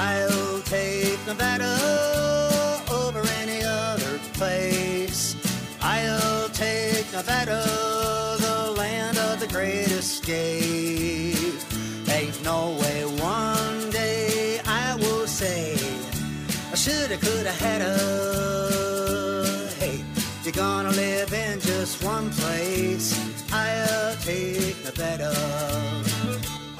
[0.00, 1.74] I'll take Nevada
[2.88, 5.34] over any other place.
[5.82, 7.64] I'll take Nevada,
[8.38, 11.52] the land of the great escape.
[12.08, 15.74] Ain't no way one day I will say
[16.70, 17.94] I shoulda, coulda, hadda.
[19.80, 20.04] Hey,
[20.44, 23.18] you're gonna live in just one place.
[23.52, 26.07] I'll take Nevada.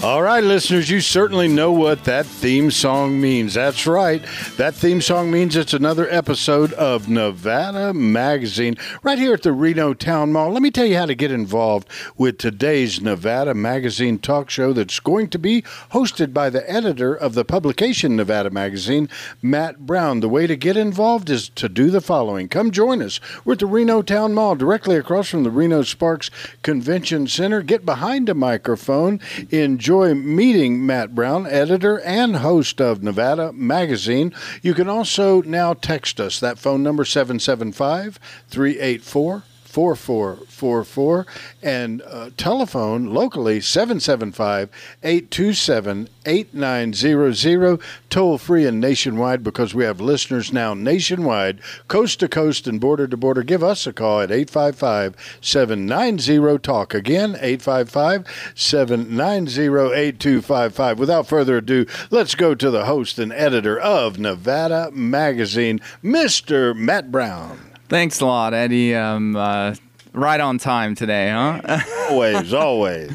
[0.01, 3.55] All right, listeners, you certainly know what that theme song means.
[3.55, 4.25] That's right.
[4.57, 9.95] That theme song means it's another episode of Nevada Magazine right here at the Reno
[9.95, 10.53] Town Mall.
[10.53, 15.01] Let me tell you how to get involved with today's Nevada Magazine talk show that's
[15.01, 19.09] going to be hosted by the editor of the publication Nevada Magazine,
[19.43, 20.21] Matt Brown.
[20.21, 23.19] The way to get involved is to do the following come join us.
[23.45, 26.31] We're at the Reno Town Mall, directly across from the Reno Sparks
[26.63, 27.63] Convention Center.
[27.63, 29.19] Get behind a microphone.
[29.51, 34.35] Enjoy meeting Matt Brown, editor and host of Nevada Magazine.
[34.63, 36.39] You can also now text us.
[36.41, 39.45] That phone number 775 384
[39.79, 41.25] 4444
[41.63, 44.69] and uh, telephone locally 775
[45.05, 52.67] 827 8900 toll free and nationwide because we have listeners now nationwide coast to coast
[52.67, 53.45] and border to border.
[53.45, 58.27] Give us a call at 855 790 talk again 855
[58.57, 65.79] 790 8255 without further ado let's go to the host and editor of Nevada Magazine
[66.03, 66.75] Mr.
[66.75, 68.95] Matt Brown Thanks a lot, Eddie.
[68.95, 69.75] Um, uh,
[70.13, 71.81] right on time today, huh?
[72.11, 73.13] always, always.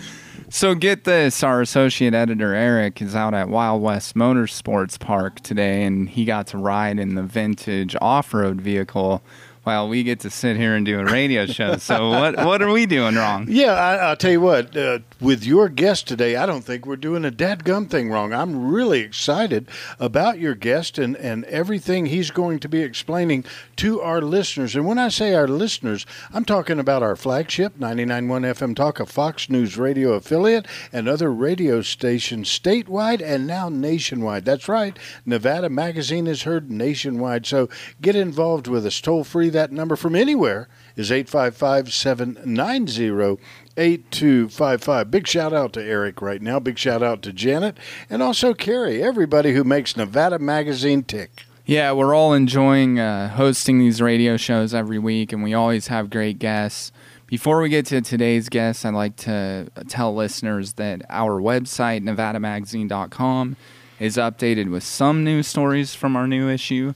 [0.49, 5.83] So get this: our associate editor Eric is out at Wild West Motorsports Park today,
[5.83, 9.23] and he got to ride in the vintage off-road vehicle
[9.63, 11.77] while we get to sit here and do a radio show.
[11.77, 13.47] So what what are we doing wrong?
[13.49, 14.75] Yeah, I, will tell you what.
[14.75, 18.33] Uh, with your guest today, I don't think we're doing a dadgum thing wrong.
[18.33, 19.67] I'm really excited
[19.99, 23.45] about your guest and and everything he's going to be explaining
[23.77, 24.75] to our listeners.
[24.75, 29.05] And when I say our listeners, I'm talking about our flagship 99.1 FM Talk, a
[29.05, 34.45] Fox News radio affiliate, and other radio stations statewide and now nationwide.
[34.45, 34.97] That's right.
[35.25, 37.45] Nevada Magazine is heard nationwide.
[37.45, 37.69] So
[38.01, 43.39] get involved with us toll free that number from anywhere is 855 790
[43.75, 45.11] 8255.
[45.11, 46.59] Big shout out to Eric right now.
[46.59, 47.77] Big shout out to Janet
[48.09, 51.45] and also Carrie, everybody who makes Nevada Magazine tick.
[51.65, 56.09] Yeah, we're all enjoying uh, hosting these radio shows every week, and we always have
[56.09, 56.91] great guests.
[57.25, 63.55] Before we get to today's guest, I'd like to tell listeners that our website, nevadamagazine.com,
[63.97, 66.93] is updated with some news stories from our new issue.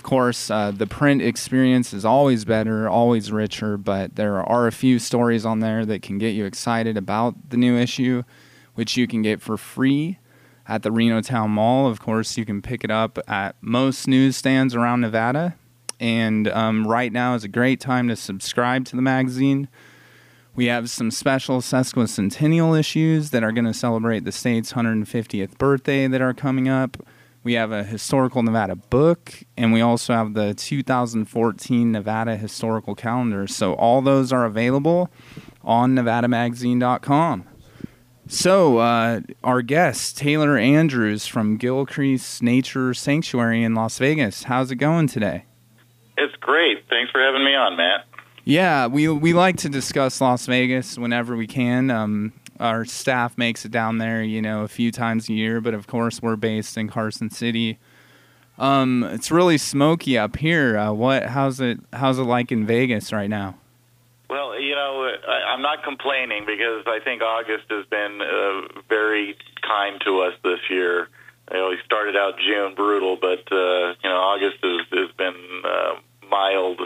[0.00, 4.72] Of course, uh, the print experience is always better, always richer, but there are a
[4.72, 8.22] few stories on there that can get you excited about the new issue,
[8.74, 10.18] which you can get for free
[10.66, 11.86] at the Reno Town Mall.
[11.86, 15.56] Of course, you can pick it up at most newsstands around Nevada.
[16.00, 19.68] And um, right now is a great time to subscribe to the magazine.
[20.56, 26.06] We have some special sesquicentennial issues that are going to celebrate the state's 150th birthday
[26.06, 26.96] that are coming up.
[27.42, 33.46] We have a historical Nevada book, and we also have the 2014 Nevada historical calendar.
[33.46, 35.10] So all those are available
[35.64, 37.44] on NevadaMagazine.com.
[38.26, 44.44] So, uh, our guest, Taylor Andrews from Gilcrease Nature Sanctuary in Las Vegas.
[44.44, 45.46] How's it going today?
[46.16, 46.84] It's great.
[46.88, 48.04] Thanks for having me on, Matt.
[48.44, 51.90] Yeah, we we like to discuss Las Vegas whenever we can.
[51.90, 55.74] Um, our staff makes it down there, you know, a few times a year, but
[55.74, 57.78] of course we're based in Carson City.
[58.58, 60.76] Um, it's really smoky up here.
[60.76, 61.24] Uh, what?
[61.24, 61.80] How's it?
[61.94, 63.56] How's it like in Vegas right now?
[64.28, 69.36] Well, you know, I, I'm not complaining because I think August has been uh, very
[69.66, 71.08] kind to us this year.
[71.50, 75.62] You know, we started out June brutal, but uh, you know, August has, has been
[75.64, 75.94] uh,
[76.30, 76.80] mild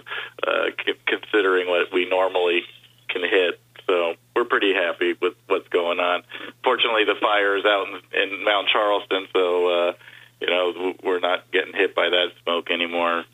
[0.46, 2.62] uh, c- considering what we normally
[3.08, 3.60] can hit.
[3.86, 6.22] So we're pretty happy with what's going on.
[6.62, 9.92] Fortunately, the fire is out in, in Mount Charleston, so uh,
[10.40, 13.24] you know we're not getting hit by that smoke anymore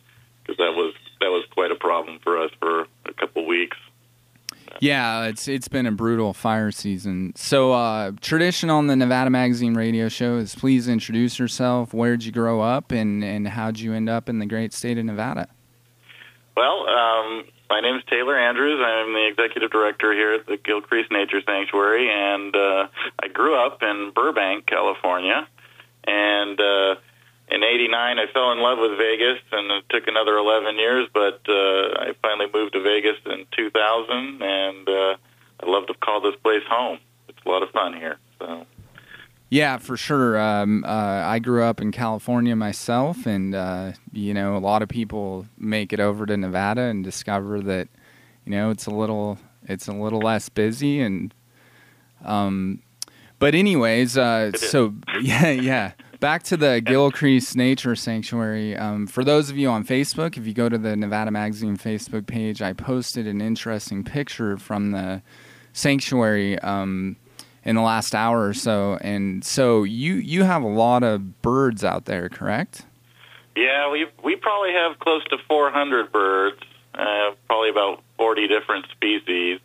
[0.42, 3.76] because that was that was quite a problem for us for a couple weeks.
[4.78, 7.32] Yeah, it's it's been a brutal fire season.
[7.34, 11.92] So, uh, tradition on the Nevada Magazine radio show is please introduce yourself.
[11.92, 15.04] Where'd you grow up, and and how'd you end up in the great state of
[15.04, 15.48] Nevada?
[16.56, 18.82] Well, um, my name is Taylor Andrews.
[18.84, 22.88] I'm the executive director here at the Gilcrease Nature Sanctuary, and uh,
[23.22, 25.46] I grew up in Burbank, California.
[26.02, 26.96] And uh,
[27.48, 31.40] in '89, I fell in love with Vegas, and it took another 11 years, but
[31.48, 35.16] uh, I finally moved to Vegas in 2000, and uh,
[35.62, 36.98] I love to call this place home.
[37.28, 38.18] It's a lot of fun here.
[38.40, 38.66] So.
[39.50, 40.40] Yeah, for sure.
[40.40, 40.88] Um, uh,
[41.26, 45.92] I grew up in California myself, and uh, you know, a lot of people make
[45.92, 47.88] it over to Nevada and discover that
[48.44, 51.34] you know it's a little it's a little less busy and
[52.24, 52.82] um,
[53.40, 55.92] but anyways, uh, so yeah, yeah.
[56.20, 58.76] Back to the Gilcrease Nature Sanctuary.
[58.76, 62.26] Um, for those of you on Facebook, if you go to the Nevada Magazine Facebook
[62.26, 65.22] page, I posted an interesting picture from the
[65.72, 67.16] sanctuary um,
[67.64, 68.98] in the last hour or so.
[69.00, 72.86] And so you you have a lot of birds out there, correct?
[73.56, 76.60] Yeah, we we probably have close to 400 birds,
[76.94, 79.60] uh, probably about 40 different species.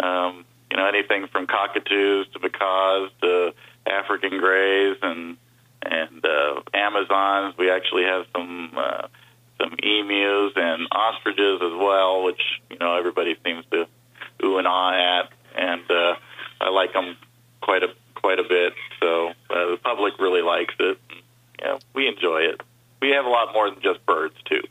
[0.00, 3.54] Um, you know, anything from cockatoos to macaws to
[3.86, 5.36] African greys and
[5.82, 7.54] and uh, Amazons.
[7.58, 9.08] We actually have some uh,
[9.60, 12.40] some emus and ostriches as well, which
[12.70, 13.86] you know everybody seems to
[14.44, 16.14] ooh and ah at, and uh,
[16.60, 17.16] I like them
[17.60, 18.74] quite a quite a bit.
[19.00, 20.98] So uh, the public really likes it.
[21.60, 22.60] Yeah, we enjoy it.
[23.00, 24.62] We have a lot more than just birds too.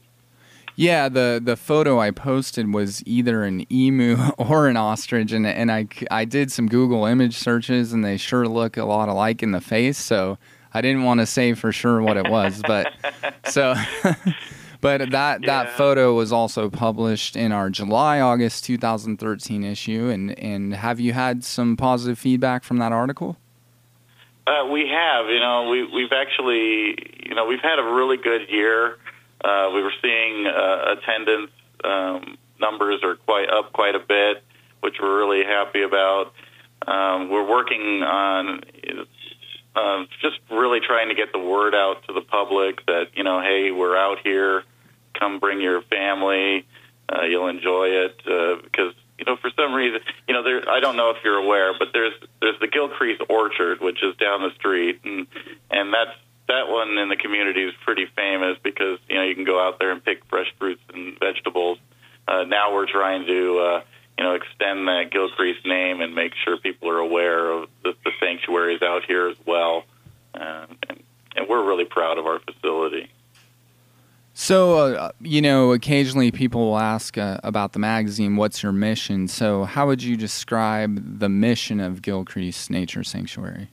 [0.75, 5.71] Yeah, the the photo I posted was either an emu or an ostrich, and and
[5.71, 9.51] I I did some Google image searches, and they sure look a lot alike in
[9.51, 9.97] the face.
[9.97, 10.37] So
[10.73, 12.93] I didn't want to say for sure what it was, but
[13.45, 13.75] so.
[14.81, 15.63] but that Yeah.
[15.63, 21.13] that photo was also published in our July August 2013 issue, and and have you
[21.13, 23.37] had some positive feedback from that article?
[24.45, 26.95] Uh, we have, you know, we, we've actually,
[27.25, 28.97] you know, we've had a really good year.
[29.43, 31.51] Uh, we were seeing uh, attendance
[31.83, 34.43] um, numbers are quite up quite a bit,
[34.79, 36.33] which we're really happy about.
[36.87, 38.61] Um, we're working on
[40.21, 43.71] just really trying to get the word out to the public that you know, hey,
[43.71, 44.63] we're out here.
[45.19, 46.65] Come bring your family.
[47.09, 50.69] Uh, you'll enjoy it uh, because you know for some reason you know there.
[50.69, 54.41] I don't know if you're aware, but there's there's the Gilcrease Orchard, which is down
[54.41, 55.27] the street, and
[55.71, 59.45] and that's that one in the community is pretty famous because you know you can
[59.45, 61.77] go out there and pick fresh fruits and vegetables.
[62.27, 63.81] Uh, now we're trying to uh,
[64.17, 68.11] you know extend that Gilcrease name and make sure people are aware of the, the
[68.19, 69.83] sanctuaries out here as well,
[70.33, 71.03] um, and,
[71.35, 73.09] and we're really proud of our facility.
[74.33, 79.27] So, uh, you know, occasionally people will ask uh, about the magazine, what's your mission?
[79.27, 83.71] So, how would you describe the mission of Gilcrease Nature Sanctuary?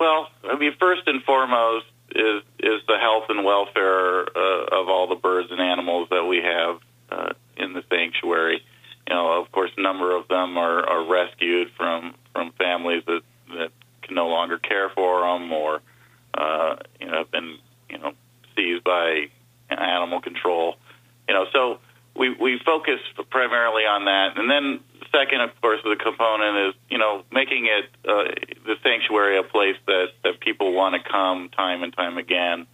[0.00, 5.06] Well, I mean, first and foremost is is the health and welfare uh, of all
[5.06, 6.80] the birds and animals that we have
[7.10, 8.64] uh, in the sanctuary.
[9.08, 13.22] You know, of course, a number of them are, are rescued from from families that
[13.50, 13.70] that
[14.02, 15.80] can no longer care for them, or
[16.34, 17.58] uh, you know, have been
[17.88, 18.12] you know
[18.56, 19.28] seized by
[19.70, 20.76] animal control.
[21.28, 21.78] You know, so
[22.16, 23.00] we we focus
[23.56, 24.80] primarily on that, and then
[25.12, 28.24] second, of course, the component is you know making it uh,
[28.64, 32.66] the sanctuary a place that that people want to come time and time again.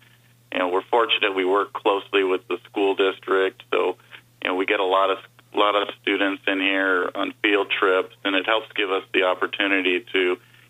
[0.52, 3.96] You know, we're fortunate we work closely with the school district, so
[4.42, 5.18] you know we get a lot of
[5.54, 9.22] a lot of students in here on field trips, and it helps give us the
[9.22, 10.18] opportunity to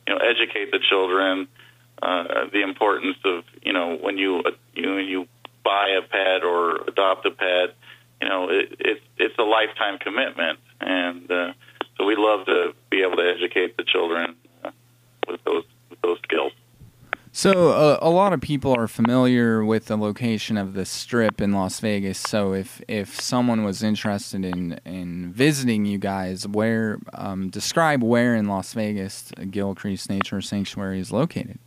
[0.06, 1.48] you know educate the children
[2.02, 5.28] uh, the importance of you know when you uh, you when you
[5.64, 7.76] buy a pet or adopt a pet,
[8.20, 11.52] you know it, it it's a lifetime commitment, and uh,
[11.96, 14.70] so we love to be able to educate the children uh,
[15.28, 16.52] with those with those skills.
[17.42, 21.50] So, uh, a lot of people are familiar with the location of the strip in
[21.50, 22.16] Las Vegas.
[22.16, 28.36] So, if if someone was interested in in visiting you guys, where um, describe where
[28.36, 31.58] in Las Vegas Gilcrease Nature Sanctuary is located?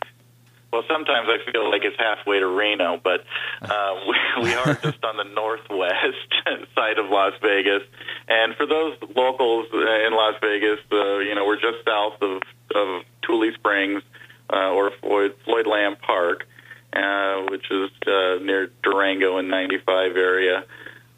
[0.71, 3.25] Well, sometimes I feel like it's halfway to Reno, but
[3.61, 6.35] uh, we, we are just on the northwest
[6.73, 7.83] side of Las Vegas.
[8.29, 12.41] And for those locals uh, in Las Vegas, uh, you know, we're just south of,
[12.73, 14.03] of Tule Springs
[14.51, 16.47] uh, or Floyd, Floyd Lamb Park,
[16.93, 20.63] uh, which is uh, near Durango in 95 area.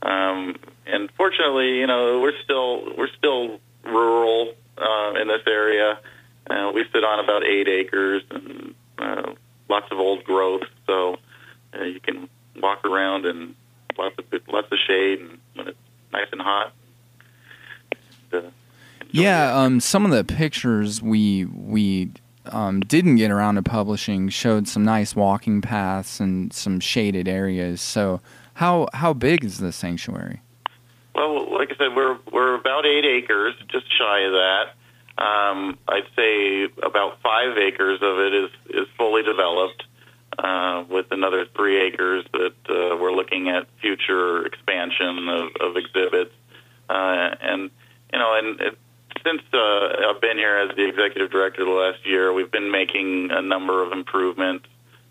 [0.02, 6.00] Um, and fortunately, you know, we're still we're still rural uh, in this area.
[6.50, 9.34] Uh, we sit on about eight acres and uh,
[9.70, 11.18] lots of old growth, so
[11.78, 12.30] uh, you can
[12.62, 13.56] walk around and
[13.98, 15.78] lots of lots of shade and when it's
[16.14, 16.74] nice and hot.
[18.32, 18.42] Uh,
[19.12, 22.12] Yeah, um, some of the pictures we we
[22.54, 27.82] um, didn't get around to publishing showed some nice walking paths and some shaded areas.
[27.82, 28.22] So,
[28.56, 30.42] how how big is the sanctuary?
[31.16, 34.64] Well, like I said, we're we're about eight acres, just shy of that.
[35.18, 39.84] Um, I'd say about five acres of it is is fully developed,
[40.38, 46.34] uh, with another three acres that uh, we're looking at future expansion of, of exhibits.
[46.90, 47.72] Uh, and
[48.14, 48.78] you know, and it,
[49.28, 53.30] since uh, I've been here as the executive director the last year, we've been making
[53.32, 54.66] a number of improvements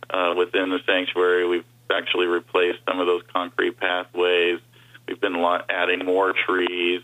[0.08, 1.46] uh, within the sanctuary.
[1.46, 4.60] We've actually replaced some of those concrete pathways.
[5.06, 5.36] We've been
[5.68, 7.02] adding more trees,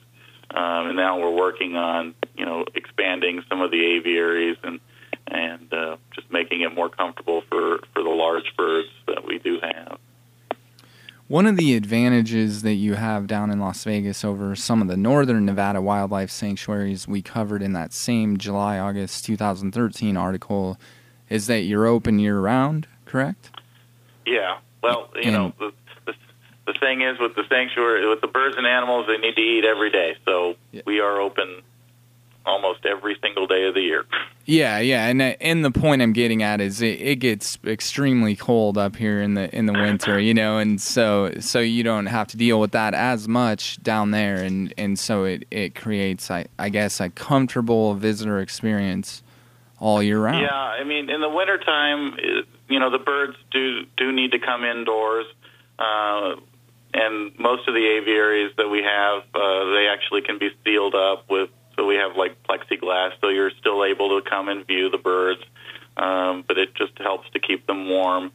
[0.51, 4.81] um, and now we're working on you know expanding some of the aviaries and
[5.29, 9.61] and uh, just making it more comfortable for for the large birds that we do
[9.61, 9.99] have.
[11.33, 14.99] One of the advantages that you have down in Las Vegas over some of the
[14.99, 20.79] northern Nevada wildlife sanctuaries we covered in that same July August 2013 article
[21.31, 23.49] is that you're open year round, correct?
[24.27, 24.59] Yeah.
[24.83, 25.73] Well, you know, the,
[26.05, 26.13] the
[26.67, 29.65] the thing is with the sanctuary, with the birds and animals, they need to eat
[29.65, 30.17] every day.
[30.27, 30.83] So Yeah.
[30.85, 31.63] we are open
[32.47, 34.05] almost every single day of the year.
[34.45, 38.35] Yeah, yeah, and uh, and the point I'm getting at is it, it gets extremely
[38.35, 42.07] cold up here in the in the winter, you know, and so so you don't
[42.07, 46.31] have to deal with that as much down there, and and so it it creates
[46.31, 49.23] I I guess a comfortable visitor experience
[49.79, 50.43] all year round.
[50.43, 54.39] Yeah, I mean, in the wintertime, it- you know, the birds do do need to
[54.39, 55.27] come indoors,
[55.79, 56.37] uh,
[56.95, 61.29] and most of the aviaries that we have, uh, they actually can be sealed up
[61.29, 61.51] with.
[61.83, 65.41] So we have like plexiglass, so you're still able to come and view the birds,
[65.97, 68.31] um, but it just helps to keep them warm.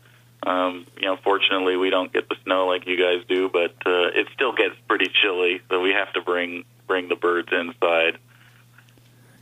[0.45, 4.11] Um, you know, fortunately, we don't get the snow like you guys do, but uh,
[4.13, 8.17] it still gets pretty chilly, so we have to bring bring the birds inside.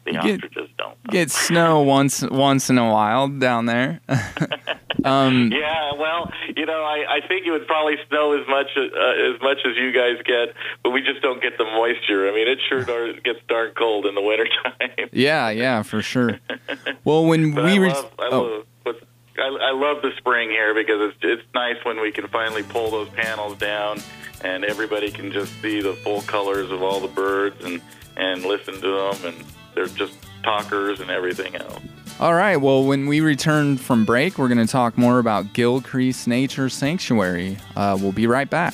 [0.05, 0.95] The You get- ostriches don't.
[1.09, 4.01] Get snow once once in a while down there.
[5.03, 8.81] um, Yeah, well, you know, I, I think it would probably snow as much uh,
[9.35, 12.27] as much as you guys get, but we just don't get the moisture.
[12.29, 15.09] I mean, it sure dar- gets darn cold in the wintertime.
[15.11, 16.39] yeah, yeah, for sure.
[17.03, 18.63] Well, when But we I re- love, I, oh.
[18.85, 18.95] love
[19.37, 22.89] I, I love the spring here because it's it's nice when we can finally pull
[22.89, 23.99] those panels down
[24.41, 27.81] and everybody can just see the full colors of all the birds and
[28.15, 30.13] and listen to them and they're just
[30.43, 31.81] talkers and everything else.
[32.19, 32.55] All right.
[32.55, 37.57] Well, when we return from break, we're going to talk more about Gilcrease Nature Sanctuary.
[37.75, 38.73] Uh, we'll be right back.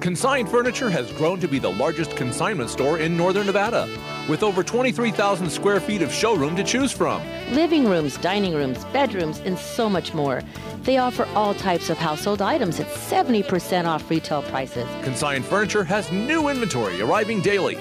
[0.00, 3.88] Consign Furniture has grown to be the largest consignment store in northern Nevada,
[4.28, 7.20] with over 23,000 square feet of showroom to choose from.
[7.50, 10.42] living rooms, dining rooms, bedrooms, and so much more.
[10.82, 14.86] They offer all types of household items at 70% off retail prices.
[15.02, 17.76] Consign Furniture has new inventory arriving daily.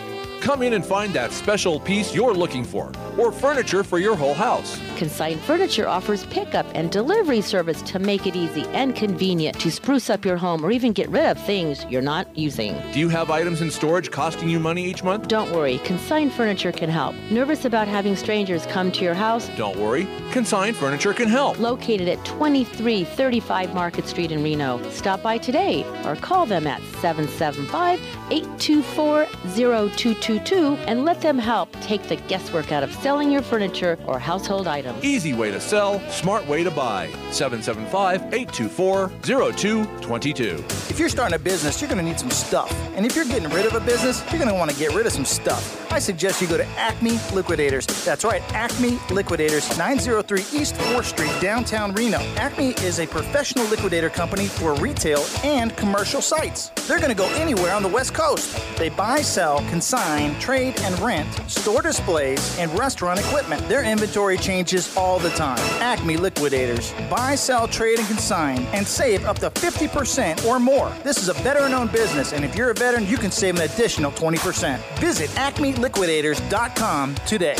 [0.45, 4.35] Come in and find that special piece you're looking for, or furniture for your whole
[4.35, 4.79] house.
[4.95, 10.07] Consign Furniture offers pickup and delivery service to make it easy and convenient to spruce
[10.07, 12.79] up your home or even get rid of things you're not using.
[12.93, 15.27] Do you have items in storage costing you money each month?
[15.27, 17.15] Don't worry, Consign Furniture can help.
[17.31, 19.49] Nervous about having strangers come to your house?
[19.57, 21.57] Don't worry, Consign Furniture can help.
[21.57, 24.79] Located at 2335 Market Street in Reno.
[24.91, 27.99] Stop by today or call them at 775
[28.29, 29.25] 824
[29.55, 34.67] 0222 and let them help take the guesswork out of selling your furniture or household
[34.67, 35.03] items.
[35.03, 37.07] Easy way to sell, smart way to buy.
[37.31, 40.63] 775 824 0222.
[40.89, 42.71] If you're starting a business, you're going to need some stuff.
[42.95, 45.05] And if you're getting rid of a business, you're going to want to get rid
[45.05, 45.91] of some stuff.
[45.91, 47.85] I suggest you go to Acme Liquidators.
[48.03, 52.19] That's right, Acme Liquidators, 903 East 4th Street, downtown Reno.
[52.35, 56.69] Acme is a professional liquidator company for retail and commercial sites.
[56.87, 58.59] They're going to go anywhere on the West Coast.
[58.77, 63.67] They buy, sell, consign, trade, and rent, store displays, and restaurant equipment.
[63.67, 65.59] Their inventory changes all the time.
[65.81, 66.93] Acme Liquidators.
[67.09, 70.91] Buy, sell, trade, and consign, and save up to 50% or more.
[71.03, 73.61] This is a veteran owned business, and if you're a veteran, you can save an
[73.63, 74.79] additional 20%.
[74.99, 77.55] Visit acmeliquidators.com today.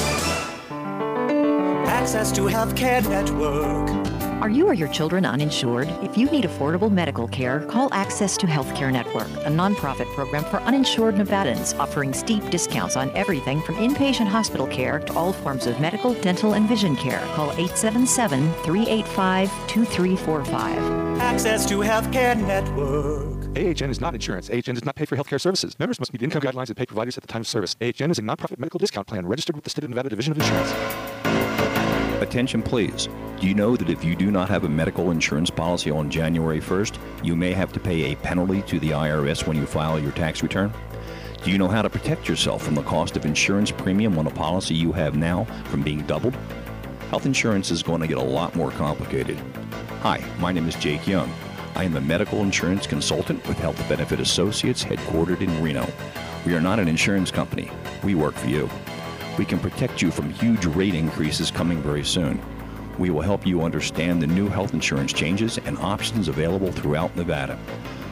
[1.87, 4.04] Access to Healthcare Network.
[4.41, 5.87] Are you or your children uninsured?
[6.03, 10.57] If you need affordable medical care, call Access to Healthcare Network, a nonprofit program for
[10.63, 15.79] uninsured Nevadans offering steep discounts on everything from inpatient hospital care to all forms of
[15.79, 17.21] medical, dental, and vision care.
[17.33, 21.21] Call 877 385 2345.
[21.21, 23.45] Access to Healthcare Network.
[23.57, 24.49] AHN is not insurance.
[24.49, 25.79] AHN does not pay for healthcare services.
[25.79, 27.77] Members must meet income guidelines and pay providers at the time of service.
[27.79, 30.39] AHN is a nonprofit medical discount plan registered with the State of Nevada Division of
[30.39, 31.44] Insurance.
[32.25, 33.07] Attention, please.
[33.39, 36.59] Do you know that if you do not have a medical insurance policy on January
[36.59, 40.11] 1st, you may have to pay a penalty to the IRS when you file your
[40.11, 40.73] tax return?
[41.43, 44.31] Do you know how to protect yourself from the cost of insurance premium on a
[44.31, 46.35] policy you have now from being doubled?
[47.11, 49.37] Health insurance is going to get a lot more complicated.
[50.01, 51.31] Hi, my name is Jake Young.
[51.75, 55.87] I am a medical insurance consultant with Health Benefit Associates headquartered in Reno.
[56.43, 57.69] We are not an insurance company.
[58.03, 58.67] We work for you.
[59.37, 62.41] We can protect you from huge rate increases coming very soon.
[62.97, 67.59] We will help you understand the new health insurance changes and options available throughout Nevada.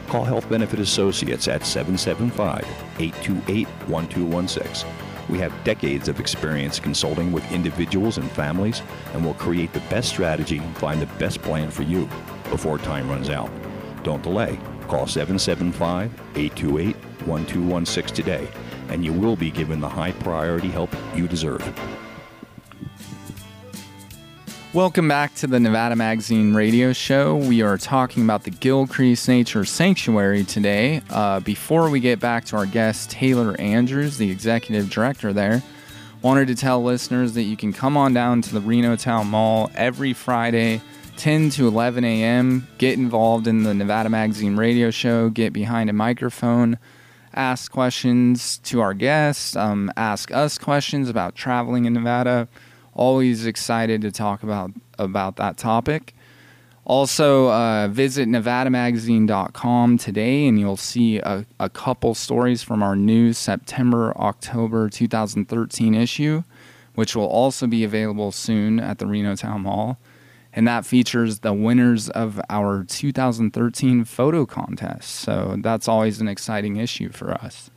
[0.08, 2.64] Call Health Benefit Associates at 775
[2.98, 4.88] 828 1216.
[5.30, 8.82] We have decades of experience consulting with individuals and families
[9.14, 12.06] and will create the best strategy and find the best plan for you
[12.50, 13.50] before time runs out.
[14.02, 14.58] Don't delay.
[14.88, 18.48] Call 775 828 1216 today,
[18.88, 21.62] and you will be given the high priority help you deserve.
[24.74, 27.36] Welcome back to the Nevada Magazine radio show.
[27.36, 31.00] We are talking about the Gilcrease Nature Sanctuary today.
[31.10, 35.62] Uh, before we get back to our guest, Taylor Andrews, the executive director there,
[36.22, 39.70] wanted to tell listeners that you can come on down to the Reno Town Mall
[39.76, 40.82] every Friday,
[41.18, 45.92] 10 to 11 a.m., get involved in the Nevada Magazine radio show, get behind a
[45.92, 46.78] microphone,
[47.34, 52.48] ask questions to our guests, um, ask us questions about traveling in Nevada
[52.94, 56.14] always excited to talk about about that topic.
[56.86, 63.32] Also, uh, visit nevadamagazine.com today and you'll see a, a couple stories from our new
[63.32, 66.42] September October 2013 issue,
[66.94, 69.98] which will also be available soon at the Reno Town Mall.
[70.56, 75.10] And that features the winners of our 2013 photo contest.
[75.10, 77.70] So that's always an exciting issue for us.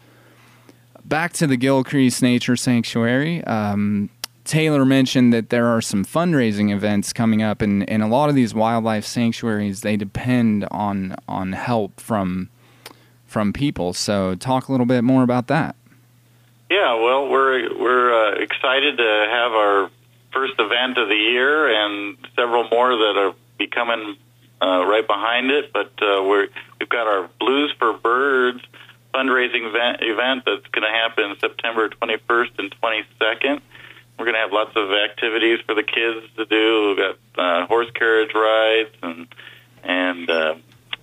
[1.03, 3.43] Back to the Gilcrease Nature Sanctuary.
[3.45, 4.09] Um,
[4.47, 8.35] Taylor mentioned that there are some fundraising events coming up, and, and a lot of
[8.35, 12.49] these wildlife sanctuaries they depend on on help from
[13.25, 13.91] from people.
[13.93, 15.75] So, talk a little bit more about that.
[16.69, 19.89] Yeah, well, we're we're uh, excited to have our
[20.31, 24.15] first event of the year, and several more that are be coming
[24.61, 25.73] uh, right behind it.
[25.73, 26.47] But uh, we're
[26.79, 28.61] we've got our Blues for Birds
[29.13, 33.61] fundraising event, event that's going to happen September 21st and 22nd.
[34.17, 36.89] We're going to have lots of activities for the kids to do.
[36.89, 39.27] We've got uh, horse carriage rides and
[39.83, 40.55] and uh,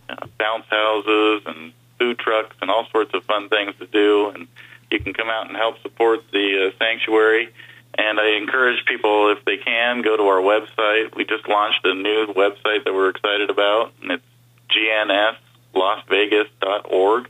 [0.09, 4.29] uh, bounce houses and food trucks and all sorts of fun things to do.
[4.29, 4.49] And
[4.91, 7.49] you can come out and help support the uh, sanctuary.
[7.97, 11.15] And I encourage people, if they can, go to our website.
[11.15, 14.25] We just launched a new website that we're excited about, and it's
[15.75, 17.29] gnslasvegas.org.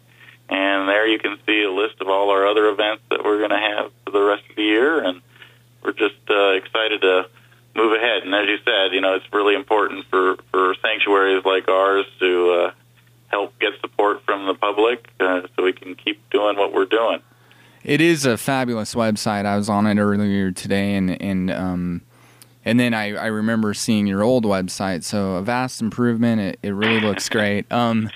[0.48, 3.50] And there you can see a list of all our other events that we're going
[3.50, 5.02] to have for the rest of the year.
[5.02, 5.20] And
[5.82, 7.28] we're just uh, excited to
[7.74, 8.22] move ahead.
[8.22, 12.50] And as you said, you know, it's really important for, for sanctuaries like ours to
[12.50, 12.72] uh,
[13.28, 17.20] help get support from the public uh, so we can keep doing what we're doing.
[17.84, 19.44] It is a fabulous website.
[19.44, 22.02] I was on it earlier today, and and um,
[22.64, 25.04] and then I, I remember seeing your old website.
[25.04, 26.40] So a vast improvement.
[26.40, 27.70] It, it really looks great.
[27.70, 28.10] Um,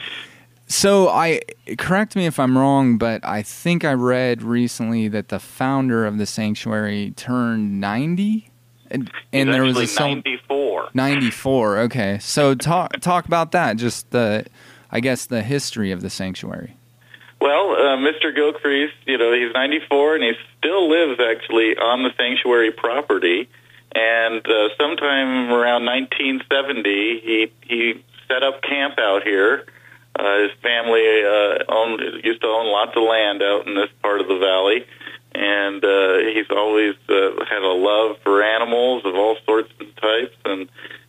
[0.67, 1.41] so I
[1.77, 6.17] correct me if I'm wrong, but I think I read recently that the founder of
[6.17, 8.51] the sanctuary turned 90,
[8.91, 10.89] and, and there was a cel- 94.
[10.95, 11.79] 94.
[11.79, 13.77] Okay, so talk talk about that.
[13.77, 14.47] Just the,
[14.91, 16.78] I guess the history of the sanctuary.
[17.41, 18.37] Well, uh, Mr.
[18.37, 23.49] Gilcrease, you know, he's 94 and he still lives actually on the sanctuary property.
[23.95, 29.65] And uh, sometime around 1970, he he set up camp out here.
[30.19, 34.21] Uh, his family uh, owned used to own lots of land out in this part
[34.21, 34.85] of the valley,
[35.35, 40.37] and uh, he's always uh, had a love for animals of all sorts and types,
[40.45, 40.69] and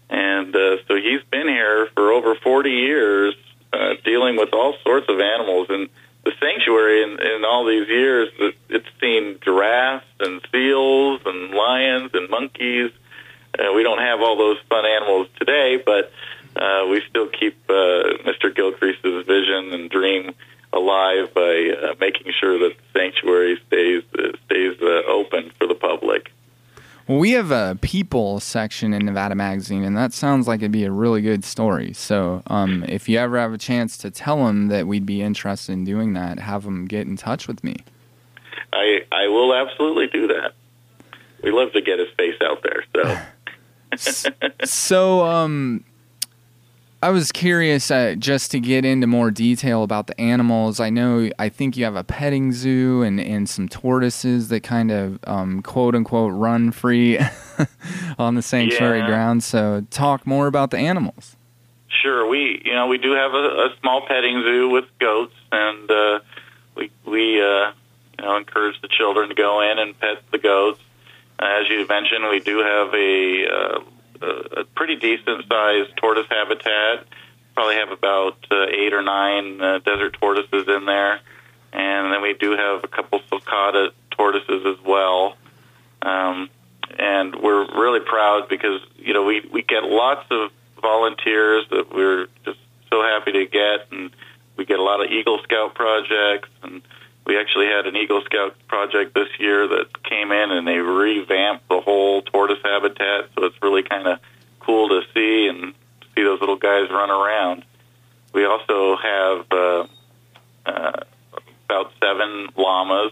[0.10, 3.36] and uh, so he's been here for over 40 years,
[3.74, 5.68] uh, dealing with all sorts of animals.
[5.70, 5.90] And
[6.30, 8.30] the sanctuary, in, in all these years,
[8.70, 12.92] it's seen giraffes and seals and lions and monkeys.
[13.58, 16.12] Uh, we don't have all those fun animals today, but
[16.56, 17.74] uh, we still keep uh,
[18.26, 18.54] Mr.
[18.54, 20.36] Gilcrease's vision and dream
[20.72, 25.76] alive by uh, making sure that the sanctuary stays uh, stays uh, open for the
[25.76, 26.32] public.
[27.10, 30.84] Well, we have a people section in Nevada Magazine, and that sounds like it'd be
[30.84, 31.92] a really good story.
[31.92, 35.74] So, um, if you ever have a chance to tell them that we'd be interested
[35.74, 37.78] in doing that, have them get in touch with me.
[38.72, 40.54] I I will absolutely do that.
[41.42, 42.84] We love to get his face out there.
[43.98, 45.84] So so, um,
[47.02, 50.82] I was curious uh, just to get into more detail about the animals.
[50.82, 54.92] I know, I think you have a petting zoo and, and some tortoises that kind
[54.92, 57.18] of um, quote unquote run free
[58.20, 59.08] on the sanctuary Yeah.
[59.08, 59.46] grounds.
[59.46, 61.38] So, talk more about the animals.
[61.88, 65.90] Sure, we you know we do have a, a small petting zoo with goats, and
[65.90, 66.20] uh,
[66.76, 67.72] we we uh,
[68.18, 70.80] you know encourage the children to go in and pet the goats.
[71.40, 73.80] Uh, as you mentioned, we do have a uh,
[74.22, 77.06] a pretty decent sized tortoise habitat.
[77.56, 81.20] Probably have about uh, eight or nine uh, desert tortoises in there,
[81.74, 85.36] and then we do have a couple sulcata tortoises as well.
[86.02, 86.50] Um,
[86.98, 90.52] and we're really proud because you know we we get lots of
[90.82, 94.12] volunteers that we're just so happy to get, and
[94.56, 96.82] we get a lot of Eagle Scout projects, and
[97.30, 101.70] we actually had an Eagle Scout project this year that came in and they revamped
[101.70, 103.30] the whole tortoise habitat.
[103.36, 104.20] So it's really kind of
[104.60, 105.76] cool to see and
[106.16, 107.66] see those little guys run around.
[108.34, 109.88] We also have uh,
[110.66, 111.04] uh,
[111.66, 113.12] about seven llamas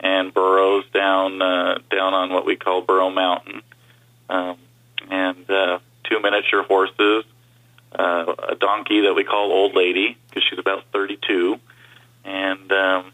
[0.00, 3.62] and burros down uh, down on what we call Burro Mountain,
[4.28, 4.58] um,
[5.08, 7.24] and uh, two miniature horses,
[7.96, 11.58] uh, a donkey that we call Old Lady because she's about 32,
[12.24, 13.12] and um,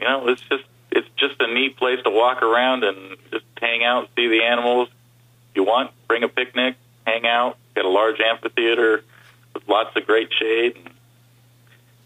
[0.00, 3.84] you know it's just it's just a neat place to walk around and just hang
[3.84, 4.88] out, see the animals.
[5.50, 7.56] If you want, bring a picnic, hang out.
[7.74, 9.04] Got a large amphitheater
[9.54, 10.76] with lots of great shade.
[10.76, 10.90] And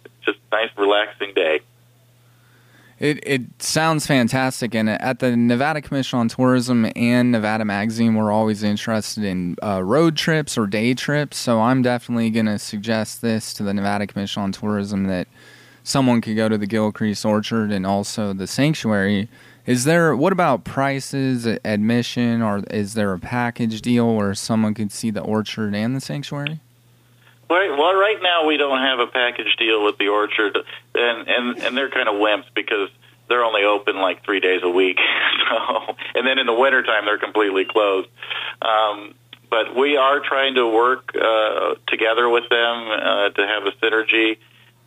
[0.05, 1.61] it's just a nice, relaxing day.
[2.99, 8.31] It it sounds fantastic, and at the Nevada Commission on Tourism and Nevada Magazine, we're
[8.31, 11.37] always interested in uh, road trips or day trips.
[11.37, 15.27] So I'm definitely going to suggest this to the Nevada Commission on Tourism that
[15.85, 19.29] someone could go to the Gilcrease Orchard and also the sanctuary.
[19.67, 24.91] Is there what about prices, admission, or is there a package deal where someone could
[24.91, 26.61] see the orchard and the sanctuary?
[27.49, 27.71] Right.
[27.71, 30.59] Well, right now we don't have a package deal with the orchard,
[30.95, 32.91] and and and they're kind of wimps because
[33.29, 34.99] they're only open like three days a week.
[35.47, 38.09] So, and then in the wintertime they're completely closed.
[38.63, 39.15] Um,
[39.51, 44.39] but we are trying to work uh, together with them uh, to have a synergy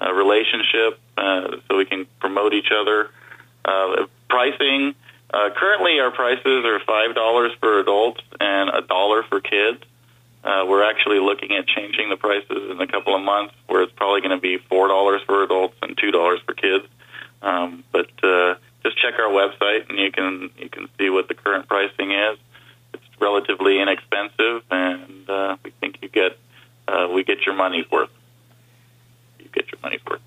[0.02, 3.10] uh, relationship, uh, so we can promote each other.
[3.66, 4.96] Uh, pricing.
[5.34, 9.84] Uh, currently, our prices are five dollars for adults and a dollar for kids.
[10.44, 13.92] Uh, we're actually looking at changing the prices in a couple of months, where it's
[13.94, 16.86] probably going to be four dollars for adults and two dollars for kids.
[17.42, 21.34] Um, but uh, just check our website, and you can you can see what the
[21.34, 22.38] current pricing is.
[22.94, 26.38] It's relatively inexpensive, and uh, we think you get
[26.88, 28.10] uh, we get your money's worth.
[29.58, 30.27] Get your money's worth.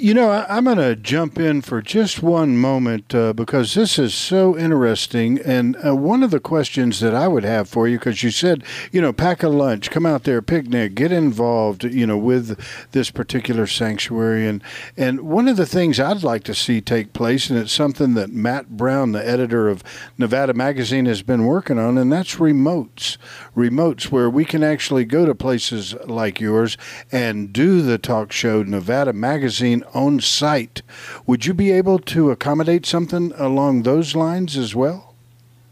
[0.00, 3.98] You know, I, I'm going to jump in for just one moment uh, because this
[3.98, 5.40] is so interesting.
[5.40, 8.62] And uh, one of the questions that I would have for you, because you said,
[8.92, 12.60] you know, pack a lunch, come out there, picnic, get involved, you know, with
[12.92, 14.46] this particular sanctuary.
[14.46, 14.62] And,
[14.96, 18.30] and one of the things I'd like to see take place, and it's something that
[18.30, 19.82] Matt Brown, the editor of
[20.16, 23.16] Nevada Magazine, has been working on, and that's remotes.
[23.56, 26.76] Remotes where we can actually go to places like yours
[27.10, 30.82] and do the talk show Nevada Magazine on site.
[31.26, 35.14] Would you be able to accommodate something along those lines as well?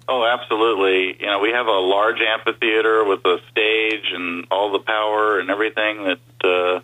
[0.09, 1.21] Oh, absolutely.
[1.21, 5.51] You know, we have a large amphitheater with a stage and all the power and
[5.51, 6.81] everything that uh,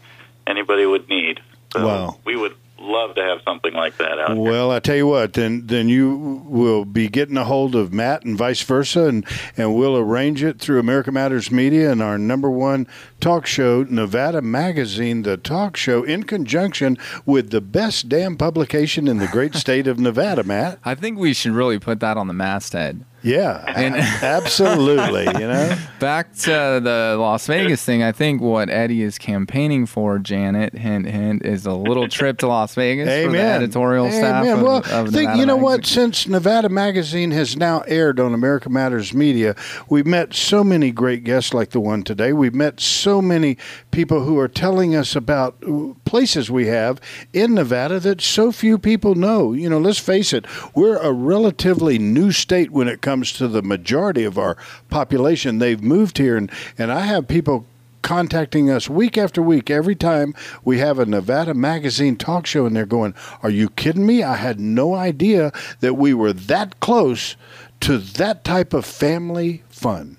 [0.47, 1.40] anybody would need.
[1.73, 2.18] So Wow.
[2.25, 4.40] We would love to have something like that out here.
[4.40, 8.25] Well, I tell you what, then then you will be getting a hold of Matt
[8.25, 9.25] and vice versa, and
[9.57, 12.87] and we'll arrange it through America Matters Media and our number one
[13.23, 19.19] talk show, Nevada Magazine, the talk show, in conjunction with the best damn publication in
[19.19, 20.79] the great state of Nevada, Matt.
[20.85, 23.05] I think we should really put that on the masthead.
[23.25, 25.27] Yeah, And- absolutely.
[25.27, 30.19] You know, Back to the Las Vegas thing, I think what Eddie is campaigning for,
[30.19, 33.63] Janet, hint, hint, is a little trip to Las Vegas for the Amen.
[33.63, 34.45] editorial staff.
[34.45, 34.59] Amen.
[34.59, 35.87] Of, well, of think, you know what?
[35.87, 39.55] Since Nevada Magazine has now aired on America Matters Media,
[39.89, 42.33] we've met so many great guests like the one today.
[42.33, 43.59] We've met so many
[43.90, 47.01] people who are telling us about uh, places we have
[47.33, 49.53] in Nevada that so few people know.
[49.53, 53.62] You know, let's face it, we're a relatively new state when it comes to the
[53.62, 54.57] majority of our
[54.88, 55.59] population.
[55.59, 57.66] They've moved here, and, and I have people
[58.03, 62.75] contacting us week after week every time we have a Nevada magazine talk show and
[62.75, 64.22] they're going, "Are you kidding me?
[64.22, 67.37] I had no idea that we were that close
[67.81, 70.16] to that type of family fun."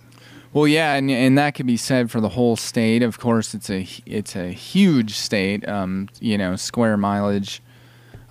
[0.54, 3.02] Well, yeah, and, and that could be said for the whole state.
[3.02, 5.68] Of course, it's a it's a huge state.
[5.68, 7.62] Um, you know, square mileage.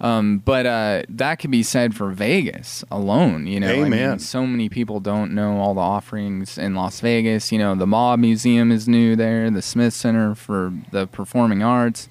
[0.00, 3.46] Um, but uh, that could be said for Vegas alone.
[3.46, 7.52] You know, I mean, so many people don't know all the offerings in Las Vegas.
[7.52, 9.48] You know, the Mob Museum is new there.
[9.48, 12.08] The Smith Center for the Performing Arts.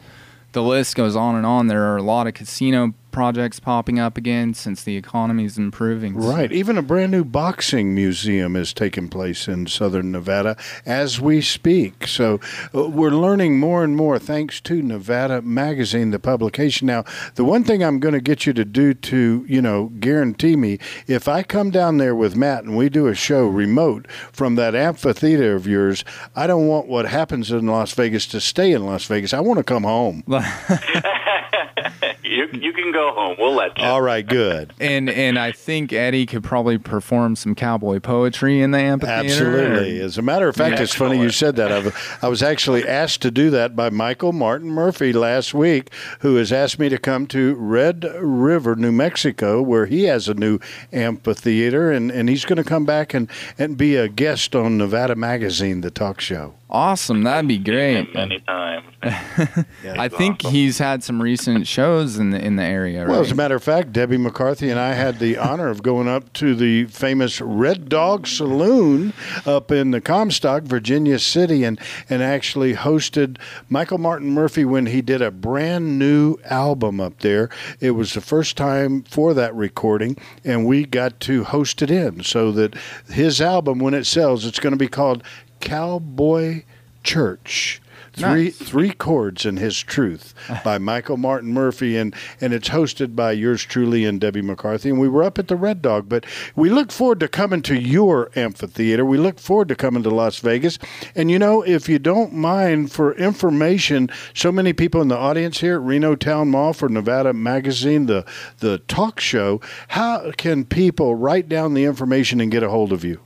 [0.54, 1.68] The list goes on and on.
[1.68, 6.16] There are a lot of casino projects popping up again since the economy is improving.
[6.16, 6.52] Right.
[6.52, 12.08] Even a brand new boxing museum is taking place in southern Nevada as we speak.
[12.08, 12.40] So
[12.74, 16.88] uh, we're learning more and more thanks to Nevada Magazine, the publication.
[16.88, 17.04] Now,
[17.36, 20.80] the one thing I'm going to get you to do to, you know, guarantee me
[21.08, 24.76] if I come down there with Matt and we do a show remote from that
[24.76, 26.04] amphitheater of yours,
[26.36, 29.34] I don't want what happens in Las Vegas to stay in Las Vegas.
[29.34, 30.24] I want to come home.
[32.24, 33.36] you you can go home.
[33.40, 33.84] We'll let you.
[33.84, 34.74] All right, good.
[34.80, 39.26] And and I think Eddie could probably perform some cowboy poetry in the amphitheater.
[39.48, 40.00] Absolutely.
[40.02, 40.84] As a matter of fact, Yeah.
[40.84, 41.72] it's funny you said that.
[41.72, 45.92] I was, I was actually asked to do that by Michael Martin Murphey last week,
[46.20, 50.34] who has asked me to come to Red River, New Mexico, where he has a
[50.34, 50.60] new
[50.92, 55.16] amphitheater, and, and he's going to come back and, and be a guest on Nevada
[55.16, 56.54] Magazine, the talk show.
[56.70, 58.14] Awesome, that'd be great.
[58.14, 58.86] Many times.
[59.04, 63.06] I think he's had some recent shows in the in the area.
[63.06, 63.26] Well, right?
[63.26, 66.32] as a matter of fact, Debbie McCarthy and I had the honor of going up
[66.34, 69.14] to the famous Red Dog Saloon
[69.46, 75.02] up in the Comstock, Virginia City, and, and actually hosted Michael Martin Murphey when he
[75.02, 77.50] did a brand new album up there.
[77.80, 82.24] It was the first time for that recording, and we got to host it in
[82.24, 82.76] so that
[83.10, 85.24] his album, when it sells, it's going to be called
[85.60, 86.64] Cowboy
[87.04, 87.82] Church.
[88.22, 88.58] Three Nice.
[88.58, 93.64] three chords in his truth by Michael Martin Murphey and and it's hosted by yours
[93.64, 94.90] truly and Debbie McCarthy.
[94.90, 97.76] And we were up at the Red Dog but we look forward to coming to
[97.80, 99.04] your amphitheater.
[99.06, 100.78] We look forward to coming to Las Vegas.
[101.16, 105.60] And you know if you don't mind for information so many people in the audience
[105.60, 108.26] here at Reno Town Mall for Nevada Magazine the
[108.60, 113.04] the talk show how can people write down the information and get a hold of
[113.04, 113.20] you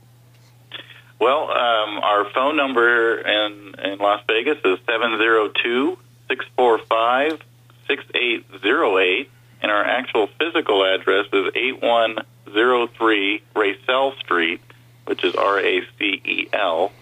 [1.18, 5.98] Well, um, our phone number in, in Las Vegas is 702
[6.28, 7.42] 645
[7.86, 9.30] 6808,
[9.62, 14.60] and our actual physical address is 8103 Racel Street,
[15.06, 16.92] which is R A C E L,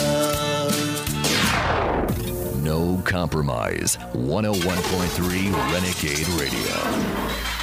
[2.63, 3.97] No compromise.
[4.13, 7.54] 101.3 Renegade Radio.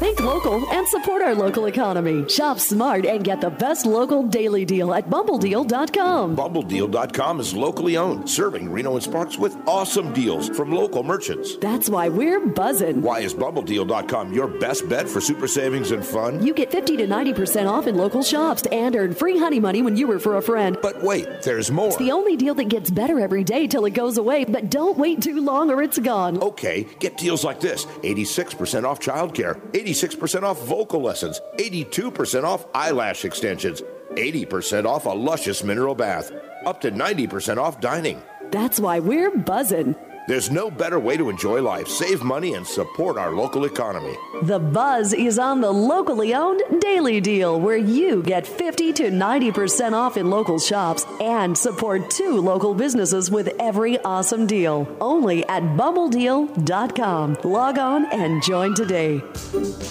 [0.00, 2.26] Think local and support our local economy.
[2.26, 6.34] Shop smart and get the best local daily deal at bumbledeal.com.
[6.34, 11.56] BumbleDeal.com is locally owned, serving Reno and Sparks with awesome deals from local merchants.
[11.56, 13.02] That's why we're buzzing.
[13.02, 16.46] Why is BumbleDeal.com your best bet for super savings and fun?
[16.46, 19.98] You get 50 to 90% off in local shops and earn free honey money when
[19.98, 20.78] you refer a friend.
[20.80, 21.88] But wait, there's more.
[21.88, 24.96] It's the only deal that gets better every day till it goes away, but don't
[24.96, 26.42] wait too long or it's gone.
[26.42, 33.24] Okay, get deals like this 86% off childcare, 86% off vocal lessons, 82% off eyelash
[33.24, 36.30] extensions, 80% off a luscious mineral bath,
[36.64, 38.22] up to 90% off dining.
[38.50, 39.96] That's why we're buzzing.
[40.30, 44.16] There's no better way to enjoy life, save money, and support our local economy.
[44.42, 49.92] The buzz is on the locally owned Daily Deal, where you get 50 to 90%
[49.92, 54.86] off in local shops and support two local businesses with every awesome deal.
[55.00, 57.38] Only at bumbledeal.com.
[57.42, 59.20] Log on and join today.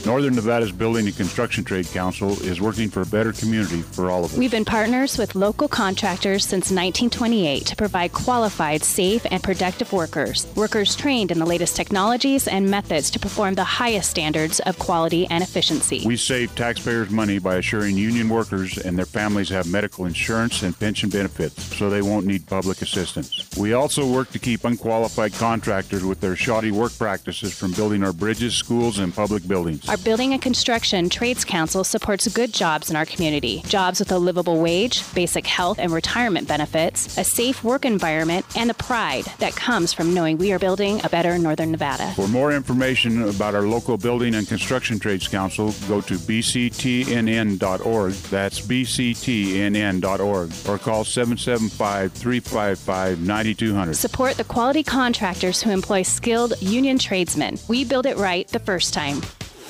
[0.06, 4.24] Northern Nevada's Building and Construction Trade Council is working for a better community for all
[4.24, 4.38] of us.
[4.38, 10.29] We've been partners with local contractors since 1928 to provide qualified, safe, and productive workers.
[10.56, 15.26] Workers trained in the latest technologies and methods to perform the highest standards of quality
[15.28, 16.04] and efficiency.
[16.06, 20.78] We save taxpayers money by assuring union workers and their families have medical insurance and
[20.78, 23.50] pension benefits so they won't need public assistance.
[23.58, 28.14] We also work to keep unqualified contractors with their shoddy work practices from building our
[28.14, 29.88] bridges, schools, and public buildings.
[29.90, 34.18] Our Building and Construction Trades Council supports good jobs in our community jobs with a
[34.18, 39.56] livable wage, basic health and retirement benefits, a safe work environment, and the pride that
[39.56, 42.12] comes from knowing we are building a better Northern Nevada.
[42.16, 48.14] For more information about our local Building and Construction Trades Council, go to bctnn.org.
[48.14, 50.52] That's bctnn.org.
[50.68, 53.94] Or call 775 355 9200.
[53.96, 57.58] Support the quality contractors who employ skilled union tradesmen.
[57.68, 59.22] We build it right the first time.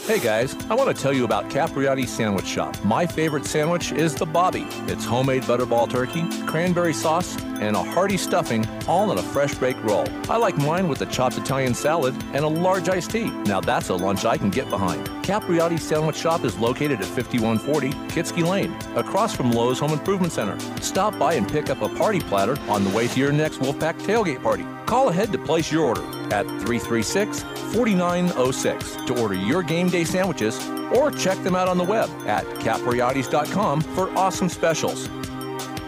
[0.06, 2.76] Hey guys, I want to tell you about Capriotti Sandwich Shop.
[2.84, 4.66] My favorite sandwich is the Bobby.
[4.88, 9.82] It's homemade butterball turkey, cranberry sauce, and a hearty stuffing, all in a fresh baked
[9.82, 10.06] roll.
[10.30, 13.30] I like mine with a chopped Italian salad and a large iced tea.
[13.46, 15.08] Now that's a lunch I can get behind.
[15.24, 20.58] Capriotti Sandwich Shop is located at 5140 Kietzke Lane, across from Lowe's Home Improvement Center.
[20.82, 24.00] Stop by and pick up a party platter on the way to your next Wolfpack
[24.02, 24.66] tailgate party.
[24.86, 26.02] Call ahead to place your order
[26.34, 27.44] at 336
[27.74, 32.44] 4906 to order your game day sandwiches or check them out on the web at
[32.62, 35.08] capriotti's.com for awesome specials.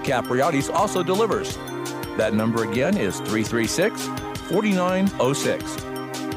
[0.04, 1.58] Capriotti's also delivers.
[2.18, 4.02] That number again is 336
[4.50, 5.76] 4906.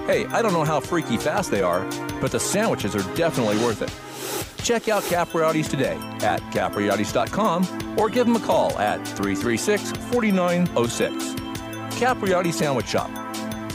[0.07, 1.85] Hey, I don't know how freaky fast they are,
[2.21, 3.93] but the sandwiches are definitely worth it.
[4.65, 11.35] Check out Capriotti's today at capriotti's.com or give them a call at 336 4906.
[11.99, 13.11] Capriotti Sandwich Shop.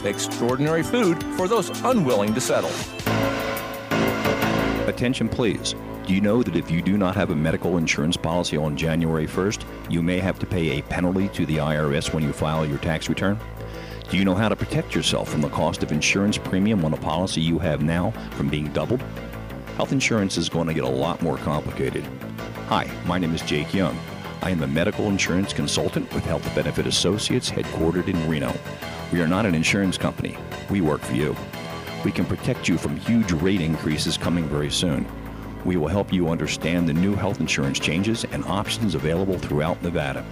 [0.04, 2.70] Extraordinary food for those unwilling to settle.
[4.88, 5.74] Attention, please.
[6.10, 9.28] Do you know that if you do not have a medical insurance policy on January
[9.28, 12.78] 1st, you may have to pay a penalty to the IRS when you file your
[12.78, 13.38] tax return?
[14.10, 16.96] Do you know how to protect yourself from the cost of insurance premium on a
[16.96, 19.00] policy you have now from being doubled?
[19.76, 22.04] Health insurance is going to get a lot more complicated.
[22.66, 23.96] Hi, my name is Jake Young.
[24.42, 28.52] I am a medical insurance consultant with Health Benefit Associates headquartered in Reno.
[29.12, 30.36] We are not an insurance company.
[30.70, 31.36] We work for you.
[32.04, 35.06] We can protect you from huge rate increases coming very soon.
[35.64, 40.24] We will help you understand the new health insurance changes and options available throughout Nevada.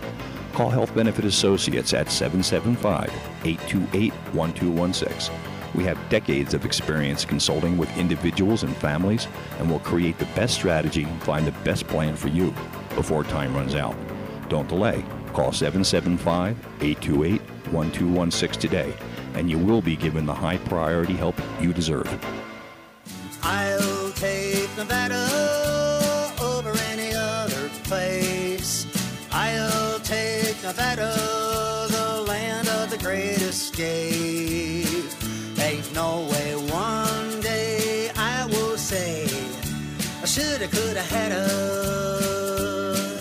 [0.52, 3.10] Call Health Benefit Associates at 775
[3.44, 5.34] 828 1216.
[5.74, 10.54] We have decades of experience consulting with individuals and families and will create the best
[10.54, 12.54] strategy and find the best plan for you
[12.94, 13.94] before time runs out.
[14.48, 15.04] Don't delay.
[15.34, 18.94] Call 775 828 1216 today,
[19.34, 22.08] and you will be given the high priority help you deserve.
[23.42, 23.87] I'll
[30.68, 31.14] Nevada,
[31.88, 34.84] the land of the great escape.
[35.58, 39.24] Ain't no way one day I will say
[40.22, 41.48] I shoulda, coulda, hadda.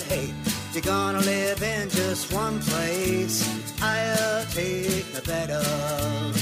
[0.10, 0.34] Hey,
[0.74, 3.48] you're gonna live in just one place.
[3.82, 6.37] I'll take Nevada.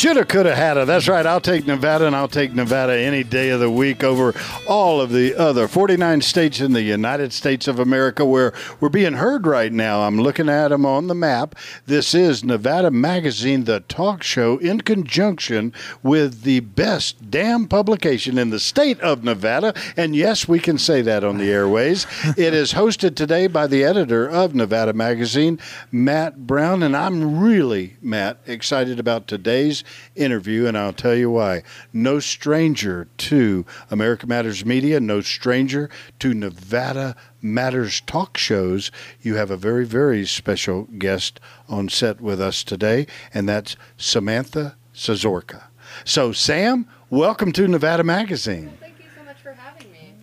[0.00, 0.86] Shoulda, coulda, hadda.
[0.86, 1.26] That's right.
[1.26, 4.34] I'll take Nevada, and I'll take Nevada any day of the week over
[4.66, 9.12] all of the other 49 states in the United States of America where we're being
[9.12, 10.04] heard right now.
[10.04, 11.54] I'm looking at them on the map.
[11.84, 18.48] This is Nevada Magazine, the talk show, in conjunction with the best damn publication in
[18.48, 19.74] the state of Nevada.
[19.98, 22.06] And yes, we can say that on the airways.
[22.38, 25.58] it is hosted today by the editor of Nevada Magazine,
[25.92, 26.82] Matt Brown.
[26.82, 31.62] And I'm really, Matt, excited about today's interview, and I'll tell you why.
[31.92, 38.90] No stranger to America Matters Media, no stranger to Nevada Matters talk shows.
[39.22, 44.76] You have a very, very special guest on set with us today, and that's Samantha
[44.94, 45.64] Szesciorka.
[46.04, 48.72] So, Sam, welcome to Nevada Magazine.
[48.80, 50.14] Thank you so much for having me.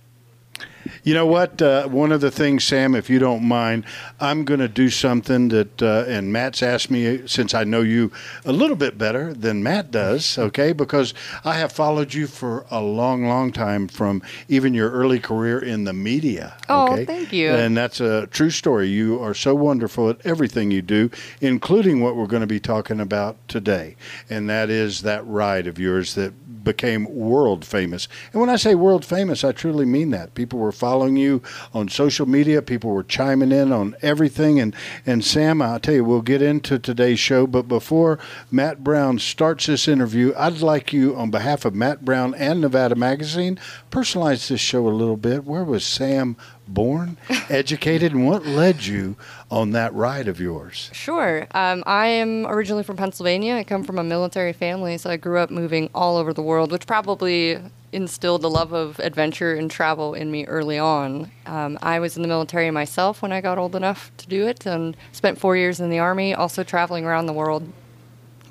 [1.04, 1.62] You know what?
[1.62, 3.86] Uh, one of the things, Sam, if you don't mind,
[4.20, 8.12] I'm going to do something that, uh, and Matt's asked me since I know you
[8.46, 10.74] a little bit better than Matt does, okay?
[10.74, 11.14] Because
[11.46, 15.84] I have followed you for a long, long time from even your early career in
[15.84, 16.58] the media.
[16.68, 17.06] Oh, okay?
[17.06, 17.50] thank you.
[17.52, 18.88] And that's a true story.
[18.88, 23.00] You are so wonderful at everything you do, including what we're going to be talking
[23.00, 23.96] about today.
[24.30, 26.34] And that is that ride of yours that
[26.68, 28.10] became world famous.
[28.34, 30.36] And when I say world famous, I truly mean that.
[30.36, 31.42] People were following you
[31.74, 34.60] on social media, people were chiming in on everything.
[34.60, 37.46] And, and Sam, I'll tell you, we'll get into today's show.
[37.46, 42.34] But before Matt Brown starts this interview, I'd like you, on behalf of Matt Brown
[42.36, 43.60] and Nevada Magazine,
[43.92, 45.44] personalize this show a little bit.
[45.44, 47.18] Where was Sam born,
[47.50, 49.16] educated, and what led you
[49.50, 50.90] on that ride of yours?
[50.94, 51.48] Sure.
[51.52, 53.56] Um, I am originally from Pennsylvania.
[53.56, 56.72] I come from a military family, so I grew up moving all over the world,
[56.72, 57.60] which probably
[57.92, 61.32] instilled a love of adventure and travel in me early on.
[61.46, 64.66] Um, I was in the military myself when I got old enough to do it
[64.66, 67.72] and spent four years in the Army, also traveling around the world.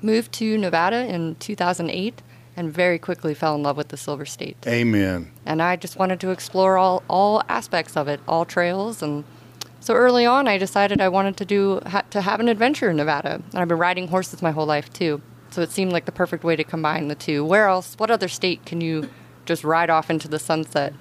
[0.01, 2.21] Moved to Nevada in 2008
[2.55, 4.57] and very quickly fell in love with the Silver State.
[4.67, 5.31] Amen.
[5.47, 9.01] And I just wanted to explore all, all aspects of it, all trails.
[9.01, 9.23] And
[9.79, 12.97] so early on, I decided I wanted to do ha- to have an adventure in
[12.97, 13.35] Nevada.
[13.35, 15.21] And I've been riding horses my whole life too.
[15.49, 17.45] So it seemed like the perfect way to combine the two.
[17.45, 17.95] Where else?
[17.97, 19.09] What other state can you
[19.45, 20.93] just ride off into the sunset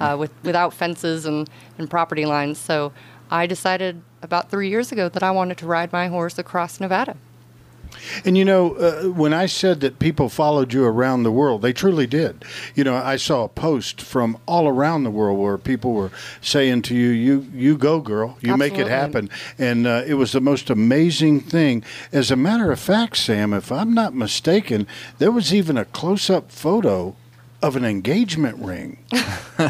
[0.00, 2.58] uh, with without fences and, and property lines?
[2.58, 2.92] So
[3.30, 7.16] I decided about three years ago that I wanted to ride my horse across Nevada.
[8.24, 11.72] And you know, uh, when I said that people followed you around the world, they
[11.72, 12.44] truly did.
[12.74, 16.10] You know, I saw a post from all around the world where people were
[16.40, 18.38] saying to you, "You, you go, girl.
[18.40, 21.84] You make it happen." And uh, it was the most amazing thing.
[22.12, 24.86] As a matter of fact, Sam, if I'm not mistaken,
[25.18, 27.16] there was even a close-up photo
[27.64, 28.98] of an engagement ring.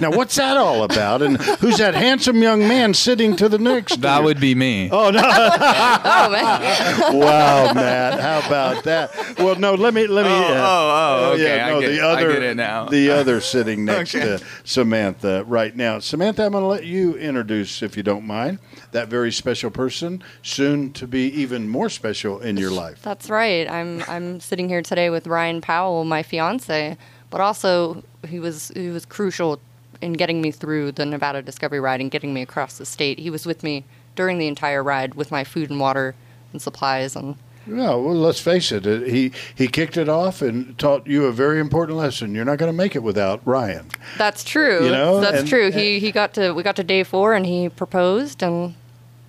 [0.00, 1.22] now, what's that all about?
[1.22, 4.00] And who's that handsome young man sitting to the next?
[4.00, 4.24] That you?
[4.24, 4.88] would be me.
[4.90, 5.20] Oh no!
[5.24, 7.18] oh man.
[7.20, 9.38] wow, Matt, how about that?
[9.38, 10.32] Well, no, let me let me.
[10.32, 12.86] Oh, uh, oh, oh, okay, I no, get- the I other, get it now.
[12.88, 14.38] The other sitting next Okay.
[14.38, 16.00] to Samantha right now.
[16.00, 18.58] Samantha, I'm going to let you introduce, if you don't mind,
[18.90, 23.02] that very special person, soon to be even more special in your life.
[23.02, 23.70] That's right.
[23.70, 26.96] I'm I'm sitting here today with Ryan Powell, my fiance,
[27.30, 29.60] but also he was he was crucial
[30.00, 33.18] in getting me through the Nevada Discovery ride and getting me across the state.
[33.18, 33.84] He was with me
[34.16, 36.14] during the entire ride with my food and water
[36.52, 38.84] and supplies and Yeah, well, let's face it.
[38.84, 42.34] He he kicked it off and taught you a very important lesson.
[42.34, 43.86] You're not going to make it without Ryan.
[44.18, 44.84] that's true.
[44.84, 45.70] You know, that's and- true.
[45.70, 48.74] He he got to we got to day 4 and he proposed and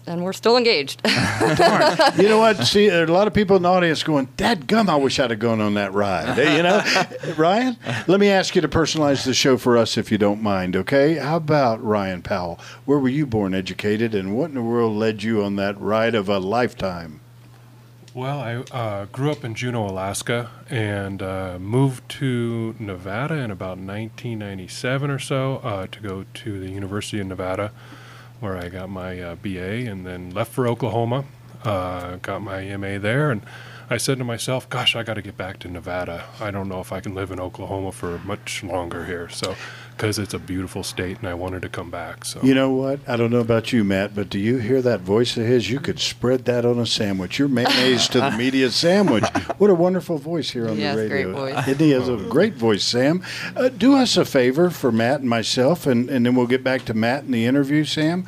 [0.08, 1.02] and we're still engaged.
[2.18, 2.66] You know what?
[2.66, 5.20] See, there are a lot of people in the audience going, "Dad gum, I wish
[5.20, 6.84] I'd have gone on that ride." You know,
[7.38, 7.78] Ryan.
[8.08, 10.76] Let me ask you to personalize the show for us, if you don't mind.
[10.76, 11.16] Okay?
[11.16, 12.60] How about Ryan Powell?
[12.86, 16.16] Where were you born, educated, and what in the world led you on that ride
[16.16, 17.20] of a lifetime?
[18.14, 23.78] Well, I uh, grew up in Juneau, Alaska, and uh, moved to Nevada in about
[23.78, 27.72] 1997 or so uh, to go to the University of Nevada,
[28.40, 31.26] where I got my uh, BA, and then left for Oklahoma,
[31.64, 33.42] uh, got my MA there, and
[33.90, 36.26] I said to myself, "Gosh, I got to get back to Nevada.
[36.40, 39.56] I don't know if I can live in Oklahoma for much longer here." So,
[39.96, 42.26] because it's a beautiful state, and I wanted to come back.
[42.26, 43.00] So, You know what?
[43.08, 45.70] I don't know about you, Matt, but do you hear that voice of his?
[45.70, 47.40] You could spread that on a sandwich.
[47.40, 49.24] Your mayonnaise to the media sandwich.
[49.58, 51.32] What a wonderful voice here on He the has great radio.
[51.34, 51.68] voice.
[51.68, 53.24] Isn't he has a great voice, Sam.
[53.56, 56.84] Uh, do us a favor for Matt and myself, and, and then we'll get back
[56.86, 58.28] to Matt in the interview, Sam.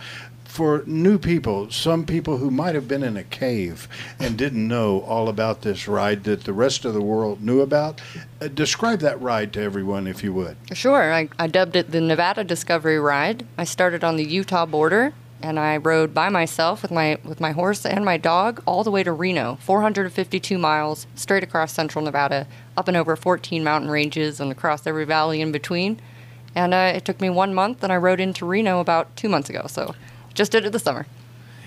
[0.58, 3.88] For new people, some people who might have been in a cave
[4.18, 8.02] and didn't know all about this ride that the rest of the world knew about,
[8.42, 10.58] uh, describe that ride to everyone, if you would.
[10.74, 11.14] Sure.
[11.14, 13.46] I, I dubbed it the Nevada Discovery Ride.
[13.56, 17.52] I started on the Utah border and I rode by myself with my with my
[17.52, 22.48] horse and my dog all the way to Reno, 452 miles straight across central Nevada,
[22.76, 26.02] up and over 14 mountain ranges and across every valley in between.
[26.56, 29.52] And uh, it took me one month, and I rode into Reno about two months
[29.52, 29.68] ago.
[29.68, 29.94] So
[30.38, 31.06] just did it this summer.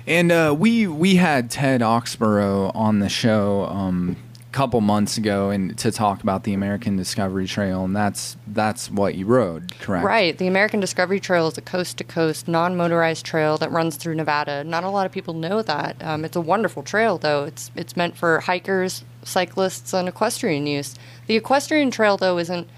[0.07, 5.51] And uh, we we had Ted Oxborough on the show um, a couple months ago,
[5.51, 10.05] and to talk about the American Discovery Trail, and that's that's what you rode, correct?
[10.07, 10.39] Right.
[10.39, 14.15] The American Discovery Trail is a coast to coast, non motorized trail that runs through
[14.15, 14.65] Nevada.
[14.65, 16.03] Not a lot of people know that.
[16.03, 17.45] Um, it's a wonderful trail, though.
[17.45, 20.95] It's, it's meant for hikers, cyclists, and equestrian use.
[21.27, 22.69] The equestrian trail, though, isn't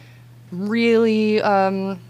[0.50, 1.40] really.
[1.40, 2.00] Um,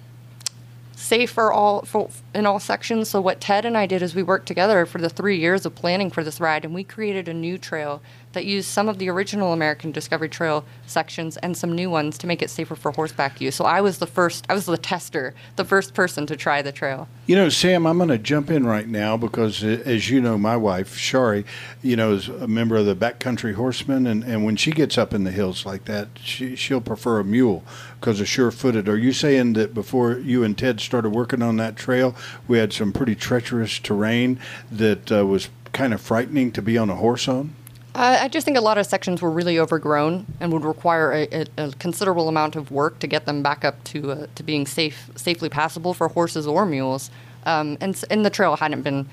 [1.03, 3.11] safe for all for, in all sections.
[3.11, 5.75] So what Ted and I did is we worked together for the three years of
[5.75, 8.01] planning for this ride, and we created a new trail
[8.33, 12.27] that used some of the original American Discovery Trail sections and some new ones to
[12.27, 13.55] make it safer for horseback use.
[13.55, 16.73] So I was the first, I was the tester, the first person to try the
[16.73, 17.09] trail.
[17.27, 20.37] You know, Sam, I'm going to jump in right now because, uh, as you know,
[20.39, 21.45] my wife, Shari,
[21.83, 24.07] you know, is a member of the backcountry horsemen.
[24.07, 27.25] And, and when she gets up in the hills like that, she, she'll prefer a
[27.25, 27.65] mule
[28.01, 28.89] because of sure footed.
[28.89, 32.17] Are you saying that before you and Ted started working on that trail,
[32.49, 34.39] we had some pretty treacherous terrain
[34.71, 37.55] that uh, was kind of frightening to be on a horse on?
[37.95, 41.29] I I just think a lot of sections were really overgrown and would require a,
[41.33, 44.67] a, a considerable amount of work to get them back up to uh, to being
[44.67, 47.11] safe, safely passable for horses or mules.
[47.45, 49.09] Um, and, and the trail hadn't been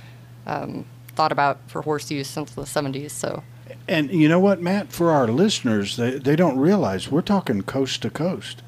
[0.46, 3.12] um, thought about for horse use since the 70s.
[3.12, 3.44] So
[3.88, 4.92] And you know what, Matt?
[4.92, 8.62] For our listeners, they, they don't realize we're talking coast to coast.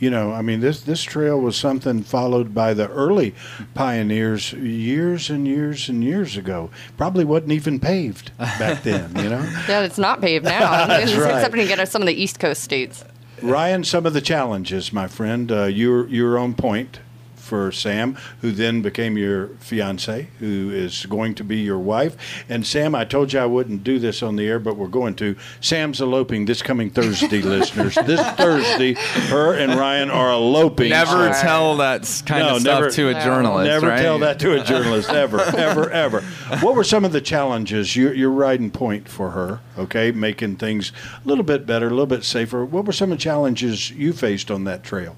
[0.00, 3.34] You know, I mean, this this trail was something followed by the early
[3.74, 6.70] pioneers years and years and years ago.
[6.96, 9.14] Probably wasn't even paved back then.
[9.16, 11.34] You know, yeah, it's not paved now, That's right.
[11.34, 13.04] except when you get to some of the East Coast states.
[13.42, 15.50] Ryan, some of the challenges, my friend.
[15.50, 17.00] Uh, you're you're on point
[17.48, 22.44] for Sam, who then became your fiance, who is going to be your wife.
[22.48, 25.14] And Sam, I told you I wouldn't do this on the air, but we're going
[25.16, 25.34] to.
[25.60, 27.94] Sam's eloping this coming Thursday, listeners.
[27.94, 28.92] This Thursday,
[29.28, 30.90] her and Ryan are eloping.
[30.90, 33.66] Never So- tell that s- kind of stuff to a journalist.
[33.66, 34.00] Never right?
[34.02, 36.20] tell that to a journalist, ever, ever, ever.
[36.60, 37.96] What were some of the challenges?
[37.96, 40.92] You're, you're riding point for her, okay, making things
[41.24, 42.64] a little bit better, a little bit safer.
[42.64, 45.16] What were some of the challenges you faced on that trail?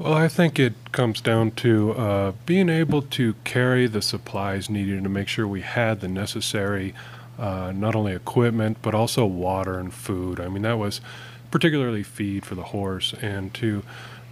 [0.00, 5.02] Well, I think it comes down to uh, being able to carry the supplies needed
[5.02, 6.94] to make sure we had the necessary
[7.38, 10.40] uh, not only equipment but also water and food.
[10.40, 11.02] I mean, that was
[11.50, 13.82] particularly feed for the horse, and to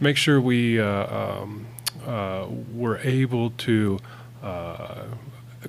[0.00, 1.66] make sure we uh, um,
[2.06, 3.98] uh, were able to
[4.42, 5.04] uh,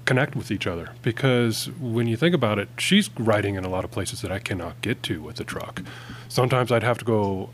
[0.05, 3.83] connect with each other because when you think about it, she's riding in a lot
[3.83, 5.81] of places that I cannot get to with the truck.
[6.29, 7.49] Sometimes I'd have to go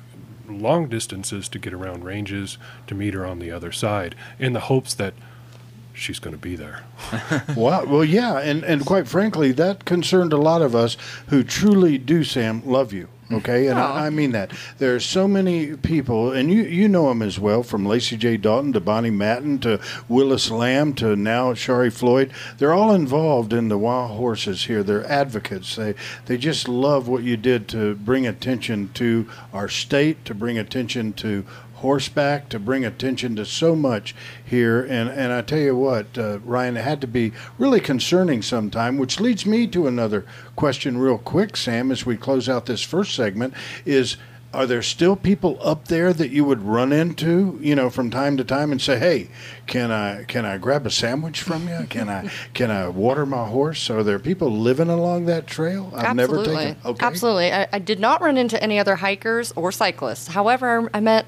[0.50, 4.62] long distances to get around ranges to meet her on the other side in the
[4.62, 5.14] hopes that
[5.96, 6.84] she's going to be there.
[7.56, 7.86] wow.
[7.86, 12.24] Well, yeah, and and quite frankly, that concerned a lot of us who truly do,
[12.24, 13.10] Sam, love you.
[13.32, 14.52] Okay, and I, I mean that.
[14.78, 18.38] There are so many people, and you you know them as well, from Lacy J.
[18.38, 22.32] Dalton to Bonnie Matton to Willis Lamm to now Shari Floyd.
[22.60, 24.84] They're all involved in the wild horses here.
[24.84, 25.76] They're advocates.
[25.76, 25.96] They
[26.28, 31.14] they just love what you did to bring attention to our state, to bring attention
[31.14, 31.46] to
[31.76, 34.82] horseback to bring attention to so much here.
[34.82, 38.98] And, and I tell you what, uh, Ryan, it had to be really concerning sometime,
[38.98, 43.16] which leads me to another question, real quick, Sam, as we close out this first
[43.16, 43.54] segment
[43.86, 44.18] is
[44.56, 48.38] are there still people up there that you would run into, you know, from time
[48.38, 49.30] to time and say, "Hey,
[49.68, 51.86] can I can I grab a sandwich from you?
[51.90, 55.92] Can I can I water my horse?" Are there people living along that trail?
[55.94, 56.54] I've Absolutely.
[56.54, 56.90] never taken.
[56.90, 57.06] Okay.
[57.06, 57.52] Absolutely.
[57.52, 60.30] I, I did not run into any other hikers or cyclists.
[60.30, 61.26] However, I met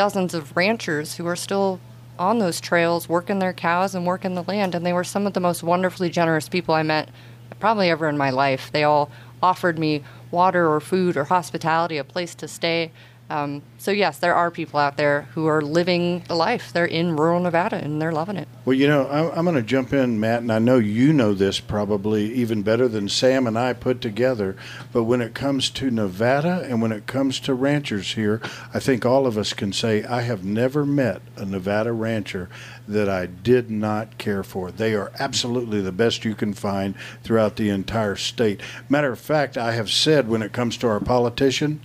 [0.00, 1.78] dozens of ranchers who are still
[2.18, 5.34] on those trails working their cows and working the land and they were some of
[5.34, 7.10] the most wonderfully generous people I met
[7.58, 8.70] probably ever in my life.
[8.72, 9.10] They all
[9.42, 12.92] offered me water or food or hospitality, a place to stay.
[13.30, 16.72] Um, so yes, there are people out there who are living the life.
[16.72, 18.48] They're in rural Nevada and they're loving it.
[18.64, 21.32] Well, you know, I'm, I'm going to jump in, Matt, and I know you know
[21.32, 24.56] this probably even better than Sam and I put together.
[24.92, 28.42] But when it comes to Nevada and when it comes to ranchers here,
[28.74, 32.48] I think all of us can say I have never met a Nevada rancher
[32.88, 34.72] that I did not care for.
[34.72, 38.60] They are absolutely the best you can find throughout the entire state.
[38.88, 41.80] Matter of fact, I have said when it comes to our politician,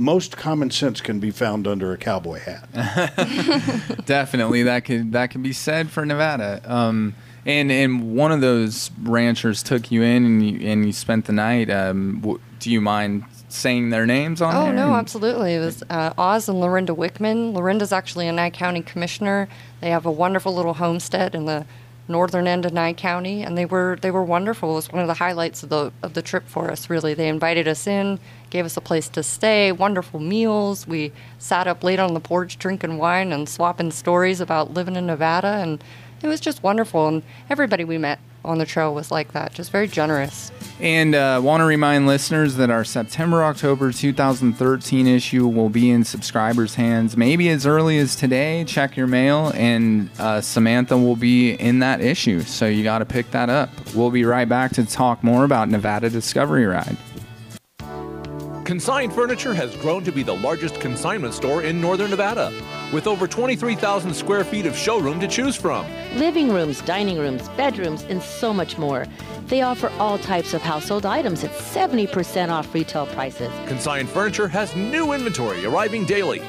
[0.00, 2.68] most common sense can be found under a cowboy hat.
[4.06, 6.60] Definitely, that could that could be said for Nevada.
[6.64, 7.14] Um,
[7.46, 11.32] and and one of those ranchers took you in and you and you spent the
[11.32, 11.70] night.
[11.70, 14.72] Um, w- do you mind saying their names on Oh there?
[14.74, 15.54] no, absolutely.
[15.54, 17.52] It was uh, Oz and Lorinda Wichman.
[17.52, 19.48] Lorinda's actually a Nye County commissioner.
[19.80, 21.66] They have a wonderful little homestead in the
[22.08, 24.72] northern end of Nye County, and they were they were wonderful.
[24.72, 26.90] It was one of the highlights of the of the trip for us.
[26.90, 28.18] Really, they invited us in,
[28.50, 30.86] gave us a place to stay, wonderful meals.
[30.86, 35.06] We sat up late on the porch drinking wine and swapping stories about living in
[35.06, 35.82] Nevada, and
[36.22, 37.08] it was just wonderful.
[37.08, 40.50] And everybody we met on the trail was like that, just very generous.
[40.80, 46.04] And uh, want to remind listeners that our September October 2013 issue will be in
[46.04, 48.64] subscribers' hands maybe as early as today.
[48.64, 52.40] Check your mail, and uh, Samantha will be in that issue.
[52.40, 53.70] So you got to pick that up.
[53.94, 56.96] We'll be right back to talk more about Nevada Discovery Ride.
[58.70, 62.52] Consign Furniture has grown to be the largest consignment store in northern Nevada,
[62.92, 65.84] with over 23,000 square feet of showroom to choose from.
[66.14, 69.08] Living rooms, dining rooms, bedrooms, and so much more.
[69.48, 73.50] They offer all types of household items at 70% off retail prices.
[73.66, 76.40] Consign Furniture has new inventory arriving daily.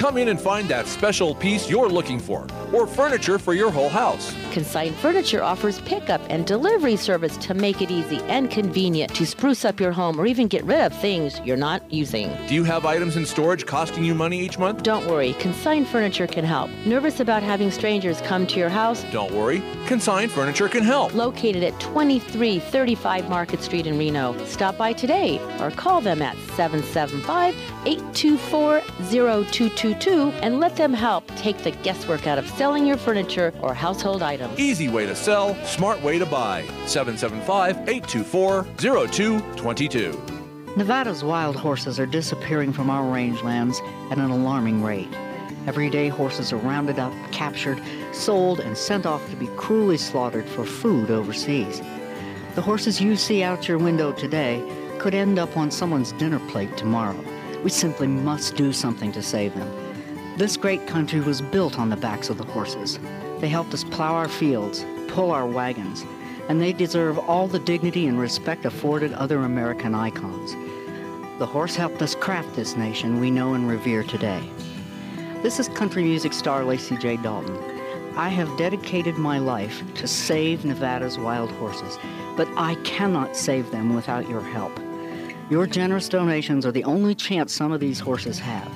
[0.00, 3.90] Come in and find that special piece you're looking for, or furniture for your whole
[3.90, 4.34] house.
[4.50, 9.62] Consign Furniture offers pickup and delivery service to make it easy and convenient to spruce
[9.62, 12.34] up your home or even get rid of things you're not using.
[12.48, 14.82] Do you have items in storage costing you money each month?
[14.82, 16.70] Don't worry, Consign Furniture can help.
[16.86, 19.04] Nervous about having strangers come to your house?
[19.12, 21.12] Don't worry, Consign Furniture can help.
[21.12, 24.34] Located at 2335 Market Street in Reno.
[24.46, 28.80] Stop by today or call them at 775 824
[29.10, 34.22] 0222 and let them help take the guesswork out of selling your furniture or household
[34.22, 34.58] items.
[34.58, 36.62] Easy way to sell, smart way to buy.
[36.86, 40.40] 775 824 0222.
[40.76, 43.80] Nevada's wild horses are disappearing from our rangelands
[44.12, 45.12] at an alarming rate.
[45.66, 47.82] Every day, horses are rounded up, captured,
[48.12, 51.82] sold, and sent off to be cruelly slaughtered for food overseas.
[52.54, 54.62] The horses you see out your window today
[54.98, 57.18] could end up on someone's dinner plate tomorrow.
[57.62, 59.79] We simply must do something to save them.
[60.36, 62.98] This great country was built on the backs of the horses.
[63.40, 66.04] They helped us plow our fields, pull our wagons,
[66.48, 70.56] and they deserve all the dignity and respect afforded other American icons.
[71.38, 74.42] The horse helped us craft this nation we know and revere today.
[75.42, 77.16] This is country music star Lacy J.
[77.18, 77.56] Dalton.
[78.16, 81.98] I have dedicated my life to save Nevada's wild horses,
[82.36, 84.72] but I cannot save them without your help.
[85.50, 88.70] Your generous donations are the only chance some of these horses have.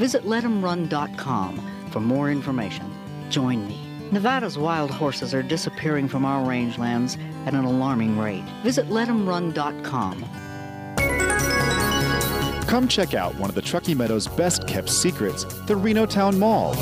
[0.00, 2.90] Visit letemrun.com for more information.
[3.28, 3.78] Join me.
[4.10, 8.46] Nevada's wild horses are disappearing from our rangelands at an alarming rate.
[8.62, 10.24] Visit letemrun.com.
[12.66, 16.74] Come check out one of the Truckee Meadows best kept secrets, the Reno Town Mall.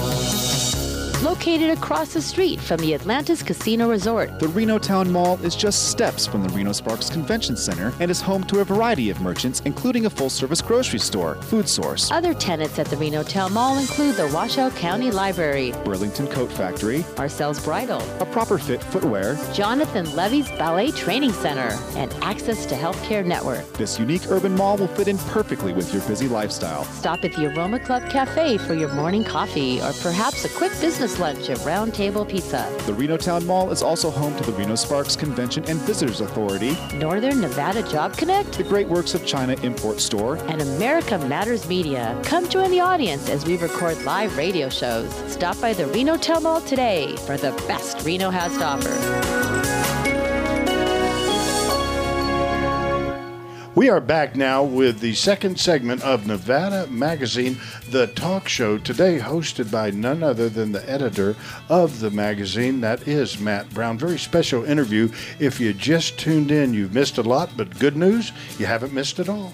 [1.23, 4.39] Located across the street from the Atlantis Casino Resort.
[4.39, 8.21] The Reno Town Mall is just steps from the Reno Sparks Convention Center and is
[8.21, 12.35] home to a variety of merchants, including a full service grocery store, food source, Other
[12.35, 17.65] tenants at the Reno Town Mall include the Washoe County Library, Burlington Coat Factory, Marcel's
[17.65, 23.67] Bridal, a proper fit footwear, Jonathan Levy's Ballet Training Center, and Access to Healthcare Network.
[23.73, 26.85] This unique urban mall will fit in perfectly with your busy lifestyle.
[26.85, 31.08] Stop at the Aroma Club Cafe for your morning coffee or perhaps a quick business
[31.17, 32.69] lunch at Round Table Pizza.
[32.87, 36.77] The Reno Town Mall is also home to the Reno Sparks Convention and Visitors Authority,
[36.95, 42.21] Northern Nevada Job Connect, the Great Works of China Import Store, and America Matters Media.
[42.25, 45.13] Come join the audience as we record live radio shows.
[45.33, 49.58] Stop by the Reno Town Mall today for the best Reno has to offer.
[53.79, 57.59] We are back now with the second segment of Nevada Magazine,
[57.91, 61.37] the talk show, today hosted by none other than the editor
[61.69, 63.97] of the magazine, that is Matt Brown.
[63.97, 65.09] Very special interview.
[65.39, 69.21] If you just tuned in, you've missed a lot, but good news, you haven't missed
[69.21, 69.53] it all.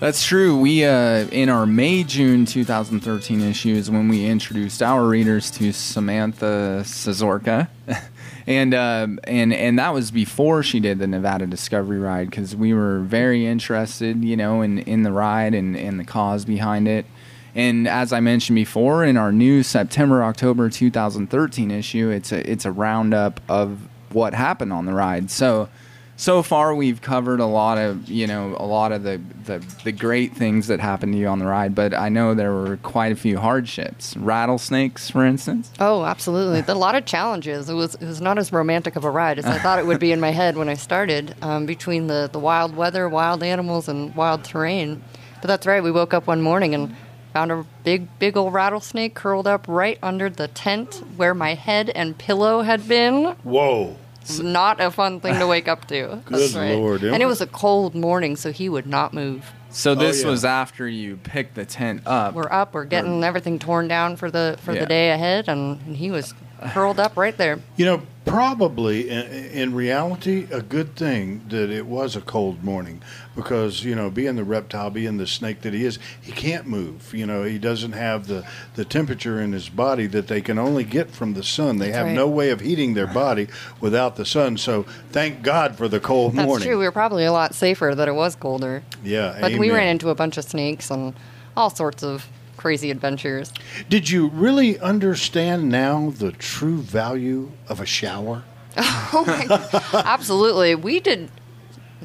[0.00, 0.56] That's true.
[0.56, 5.72] We uh, in our May June 2013 issue is when we introduced our readers to
[5.72, 7.68] Samantha Szesciorka,
[8.46, 12.74] and uh, and and that was before she did the Nevada Discovery Ride because we
[12.74, 17.06] were very interested, you know, in in the ride and and the cause behind it.
[17.54, 22.64] And as I mentioned before, in our new September October 2013 issue, it's a it's
[22.64, 23.78] a roundup of
[24.10, 25.30] what happened on the ride.
[25.30, 25.68] So
[26.16, 29.92] so far we've covered a lot of you know a lot of the, the the
[29.92, 33.10] great things that happened to you on the ride but i know there were quite
[33.10, 36.60] a few hardships rattlesnakes for instance Oh, absolutely.
[36.72, 37.68] a lot of challenges.
[37.68, 39.98] It was it was not as romantic of a ride as I thought it would
[40.00, 41.34] be in my head when I started.
[41.42, 45.02] Um, between the the wild weather, wild animals, and wild terrain.
[45.40, 45.82] But that's right.
[45.82, 46.94] We woke up one morning and
[47.32, 51.90] found a big big old rattlesnake curled up right under the tent where my head
[51.90, 53.34] and pillow had been.
[53.42, 53.96] Whoa.
[54.40, 56.22] Not a fun thing to wake up to.
[56.28, 56.74] That's Good right.
[56.74, 57.02] Lord.
[57.02, 59.50] And it was a cold morning, so he would not move.
[59.70, 60.30] so oh, this Oh, yeah.
[60.30, 62.74] was after you picked the tent up We're up.
[62.74, 64.80] We're getting everything torn down for the for Yeah.
[64.80, 66.34] the day ahead, and, and he was
[66.70, 67.58] curled up right there.
[67.76, 73.02] You know, probably in, in reality, a good thing that it was a cold morning
[73.34, 77.12] because, you know, being the reptile, being the snake that he is, he can't move.
[77.14, 80.84] You know, he doesn't have the, the temperature in his body that they can only
[80.84, 81.78] get from the sun.
[81.78, 82.14] They That's have right.
[82.14, 83.48] no way of heating their body
[83.80, 84.56] without the sun.
[84.56, 86.68] So thank God for the cold That's morning.
[86.68, 86.78] true.
[86.78, 88.82] We were probably a lot safer that it was colder.
[89.04, 91.14] Yeah, But we ran into a bunch of snakes and
[91.56, 92.26] all sorts of
[92.62, 93.52] crazy adventures.
[93.88, 98.44] Did you really understand now the true value of a shower?
[98.76, 100.04] oh my God.
[100.06, 100.76] Absolutely.
[100.76, 101.28] We did.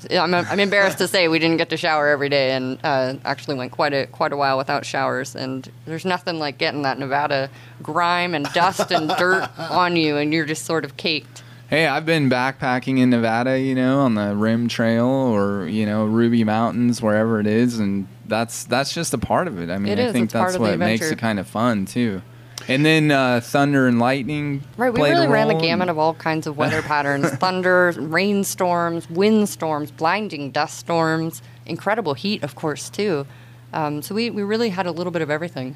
[0.10, 3.56] I'm, I'm embarrassed to say we didn't get to shower every day, and uh, actually
[3.56, 5.36] went quite a quite a while without showers.
[5.36, 7.52] And there's nothing like getting that Nevada
[7.84, 11.44] grime and dust and dirt on you, and you're just sort of caked.
[11.70, 16.06] Hey, I've been backpacking in Nevada, you know, on the Rim Trail or you know
[16.06, 19.70] Ruby Mountains, wherever it is, and that's that's just a part of it.
[19.70, 22.22] I mean, It I is, think it's that's what makes it kind of fun too.
[22.70, 24.64] And then uh, thunder and lightning.
[24.78, 27.30] Right, we played a really ran the gamut and- of all kinds of weather patterns
[27.32, 33.28] thunder, rainstorms, windstorms, blinding dust storms, incredible heat, of course, too.
[33.74, 35.76] Um, so we, we really had a little bit of everything.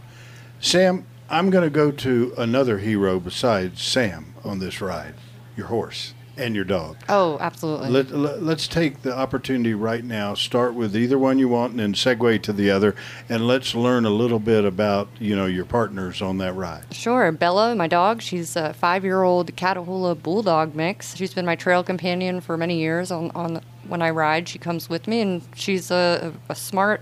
[0.62, 5.16] Sam, I'm going to go to another hero besides Sam on this ride
[5.56, 6.97] your horse and your dog.
[7.10, 7.89] Oh, absolutely.
[7.89, 10.34] Let, let, let's take the opportunity right now.
[10.34, 12.95] Start with either one you want, and then segue to the other,
[13.30, 16.93] and let's learn a little bit about you know your partners on that ride.
[16.93, 17.32] Sure.
[17.32, 21.16] Bella, my dog, she's a five year old Catahoula Bulldog mix.
[21.16, 24.47] She's been my trail companion for many years on, on when I ride.
[24.47, 27.02] She comes with me, and she's a, a smart,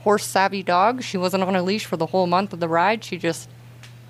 [0.00, 1.02] horse savvy dog.
[1.02, 3.04] She wasn't on a leash for the whole month of the ride.
[3.04, 3.48] She just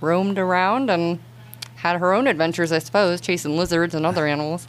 [0.01, 1.21] roamed around and
[1.77, 4.67] had her own adventures, I suppose, chasing lizards and other animals.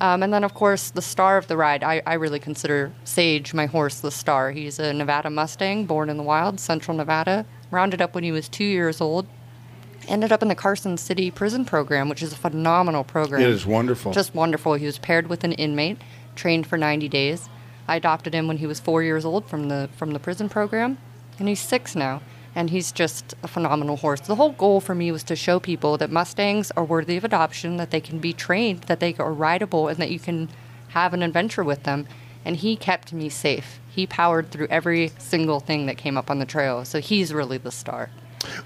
[0.00, 3.54] Um, and then, of course, the star of the ride, I, I really consider Sage,
[3.54, 4.50] my horse, the star.
[4.50, 7.46] He's a Nevada Mustang, born in the wild, central Nevada.
[7.70, 9.26] Rounded up when he was two years old.
[10.08, 13.42] Ended up in the Carson City Prison Program, which is a phenomenal program.
[13.42, 14.12] It is wonderful.
[14.12, 14.74] Just wonderful.
[14.74, 15.98] He was paired with an inmate,
[16.34, 17.48] trained for 90 days.
[17.86, 20.98] I adopted him when he was four years old from the from the prison program,
[21.38, 22.22] and he's six now.
[22.54, 24.20] And he's just a phenomenal horse.
[24.20, 27.78] The whole goal for me was to show people that Mustangs are worthy of adoption,
[27.78, 30.50] that they can be trained, that they are rideable, and that you can
[30.88, 32.06] have an adventure with them.
[32.44, 33.80] And he kept me safe.
[33.88, 36.84] He powered through every single thing that came up on the trail.
[36.84, 38.10] So he's really the star.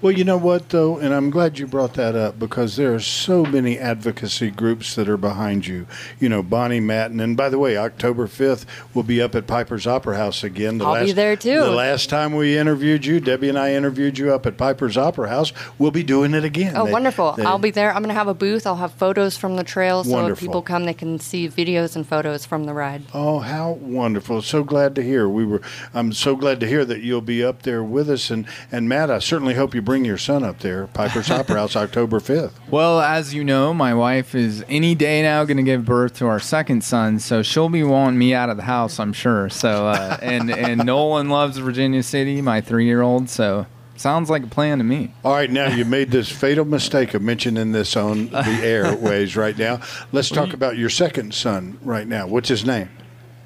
[0.01, 2.99] Well, you know what, though, and I'm glad you brought that up because there are
[2.99, 5.87] so many advocacy groups that are behind you.
[6.19, 9.87] You know, Bonnie Matton, and by the way, October 5th, we'll be up at Piper's
[9.87, 10.77] Opera House again.
[10.77, 11.59] The I'll be there, too.
[11.61, 15.29] The last time we interviewed you, Debbie and I interviewed you up at Piper's Opera
[15.29, 15.53] House.
[15.77, 16.73] We'll be doing it again.
[16.75, 17.33] Oh, They- wonderful.
[17.33, 17.89] they- I'll be there.
[17.93, 18.65] I'm going to have a booth.
[18.67, 20.03] I'll have photos from the trail.
[20.03, 23.03] So if people come, they can see videos and photos from the ride.
[23.13, 24.41] Oh, how wonderful!
[24.41, 25.27] So glad to hear.
[25.29, 25.61] We were.
[25.93, 28.29] I'm so glad to hear that you'll be up there with us.
[28.29, 30.87] And and Matt, I certainly hope you bring your son up there.
[30.87, 32.51] Piper's Opera House, October 5th.
[32.69, 36.27] Well, as you know, my wife is any day now going to give birth to
[36.27, 39.49] our second son, so she'll be wanting me out of the house, I'm sure.
[39.49, 43.29] So, uh, and and Nolan loves Virginia City, my three year old.
[43.29, 43.65] So,
[43.95, 45.13] sounds like a plan to me.
[45.23, 49.57] All right, now you made this fatal mistake of mentioning this on the airways right
[49.57, 49.81] now.
[50.11, 52.27] Let's talk about your second son right now.
[52.27, 52.89] What's his name?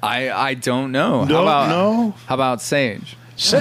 [0.02, 1.24] I I don't know.
[1.26, 2.14] Don't how about know?
[2.26, 3.16] How about Sage?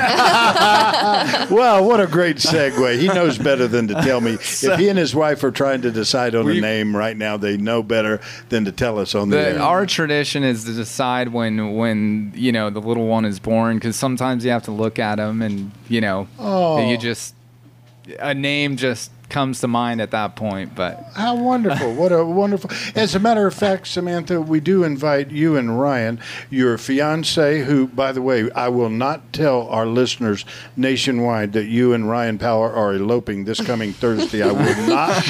[1.50, 3.00] well, what a great segue.
[3.00, 4.34] He knows better than to tell me.
[4.34, 7.58] If he and his wife are trying to decide on a name right now, they
[7.58, 8.20] know better
[8.50, 9.60] than to tell us on the, The, air.
[9.62, 13.96] our tradition is to decide when when you know the little one is born because
[13.96, 16.90] sometimes you have to look at him and you know Oh.
[16.90, 17.34] you just
[18.20, 20.76] a name just comes to mind at that point.
[20.76, 21.94] But How wonderful.
[21.96, 22.70] What a wonderful.
[22.96, 26.20] As a matter of fact, Samantha, we do invite you and Ryan,
[26.52, 30.46] your fiance, who, by the way, I will not tell our listeners
[30.78, 34.44] nationwide that you and Ryan Power are eloping this coming Thursday.
[34.44, 35.24] I will not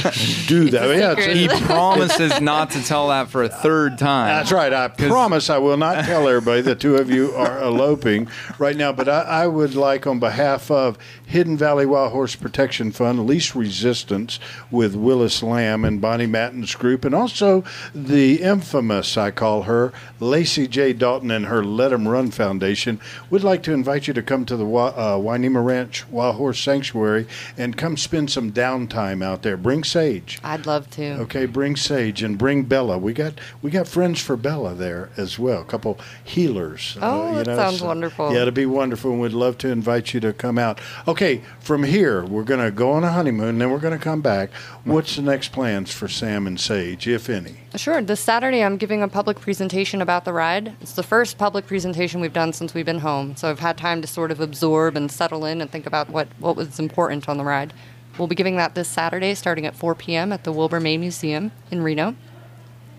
[0.48, 0.90] do that.
[0.98, 4.28] Yeah, it's- he promises not to tell that for a third time.
[4.28, 4.74] That's right.
[4.74, 8.28] I promise I will not tell everybody the two of you are eloping
[8.58, 8.92] right now.
[8.92, 10.98] But I, I would like, on behalf of
[11.28, 13.91] Hidden Valley Wild Horse Protection Fund, Least Resistance
[14.72, 17.64] with Willis Lamm and Bonnie Matton's group, and also
[17.94, 20.94] the infamous, I call her, Lacy J.
[20.94, 24.56] Dalton and her Let 'em Run Foundation, We'd like to invite you to come to
[24.56, 27.28] the uh, Wainema Ranch Wild Horse Sanctuary
[27.58, 29.58] and come spend some downtime out there.
[29.58, 30.40] Bring Sage.
[30.44, 31.04] I'd love to.
[31.22, 32.98] Okay, bring Sage and bring Bella.
[32.98, 35.62] We got we got friends for Bella there as well.
[35.62, 36.98] A couple healers.
[37.02, 38.34] uh, Oh, that sounds wonderful.
[38.34, 40.80] Yeah, it'd be wonderful, and we'd love to invite you to come out.
[41.08, 44.22] Okay, from here we're going to go on a honeymoon, then we're going to come
[44.22, 44.52] back.
[44.86, 47.56] What's the next plans for Sam and Sage, if any?
[47.76, 48.02] Sure.
[48.02, 50.76] This Saturday, I'm giving a public presentation about the ride.
[50.80, 54.02] It's the first public presentation we've done since we've been home, so I've had time
[54.02, 57.38] to sort of absorb and settle in and think about what, what was important on
[57.38, 57.74] the ride.
[58.18, 60.32] We'll be giving that this Saturday, starting at 4 p.m.
[60.32, 62.16] at the Wilbur May Museum in Reno.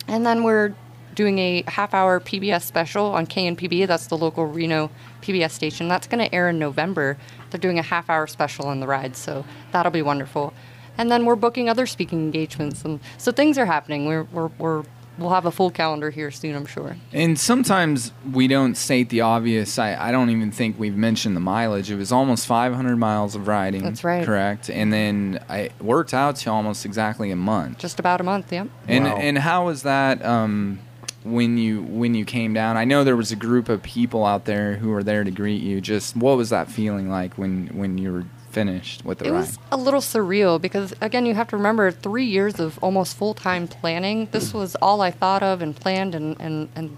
[0.09, 0.75] And then we're
[1.15, 3.87] doing a half hour PBS special on KNPB.
[3.87, 5.89] That's the local Reno PBS station.
[5.89, 7.19] That's going to air in November.
[7.51, 10.55] They're doing a half hour special on the ride, so that'll be wonderful.
[11.03, 12.85] And then we're booking other speaking engagements.
[12.85, 14.07] And so things are happening.
[14.07, 14.85] We're, we're, we're,
[15.19, 16.97] we'll have a full calendar here soon, I'm sure.
[17.13, 19.81] And sometimes we don't state the obvious.
[19.81, 21.91] I, I don't even think we've mentioned the mileage.
[21.91, 23.83] It was almost 500 miles of riding.
[23.83, 24.25] That's right.
[24.25, 24.71] Correct.
[24.71, 27.79] And then I it worked out to almost exactly a month.
[27.79, 28.67] Just about a month, yeah.
[28.87, 30.79] And and how was that um,
[31.25, 32.77] when you when you came down?
[32.77, 35.63] I know there was a group of people out there who were there to greet
[35.63, 35.81] you.
[35.81, 39.39] Just what was that feeling like when when you were finished with the It ride?
[39.41, 43.35] was a little surreal because, again, you have to remember three years of almost full
[43.35, 44.29] time planning.
[44.31, 46.97] This was all I thought of and planned, and, and, and,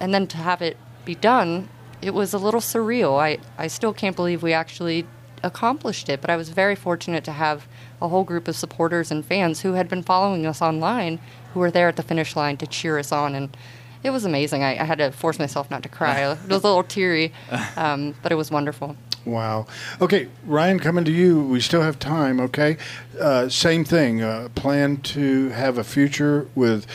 [0.00, 1.68] and then to have it be done,
[2.02, 3.18] it was a little surreal.
[3.18, 5.06] I, I still can't believe we actually
[5.42, 7.66] accomplished it, but I was very fortunate to have
[8.02, 11.20] a whole group of supporters and fans who had been following us online
[11.54, 13.34] who were there at the finish line to cheer us on.
[13.34, 13.56] And
[14.02, 14.62] it was amazing.
[14.62, 16.32] I, I had to force myself not to cry.
[16.32, 17.32] it was a little teary,
[17.76, 18.96] um, but it was wonderful.
[19.26, 19.66] Wow.
[20.00, 21.42] Okay, Ryan, coming to you.
[21.42, 22.76] We still have time, okay?
[23.20, 24.22] Uh, same thing.
[24.22, 26.86] Uh, plan to have a future with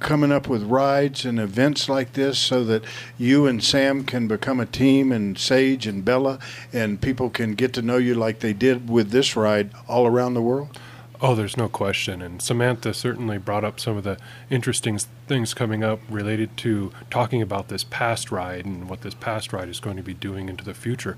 [0.00, 2.84] coming up with rides and events like this so that
[3.18, 6.38] you and Sam can become a team and Sage and Bella
[6.72, 10.34] and people can get to know you like they did with this ride all around
[10.34, 10.78] the world?
[11.20, 12.22] Oh, there's no question.
[12.22, 14.18] And Samantha certainly brought up some of the
[14.50, 19.52] interesting things coming up related to talking about this past ride and what this past
[19.52, 21.16] ride is going to be doing into the future.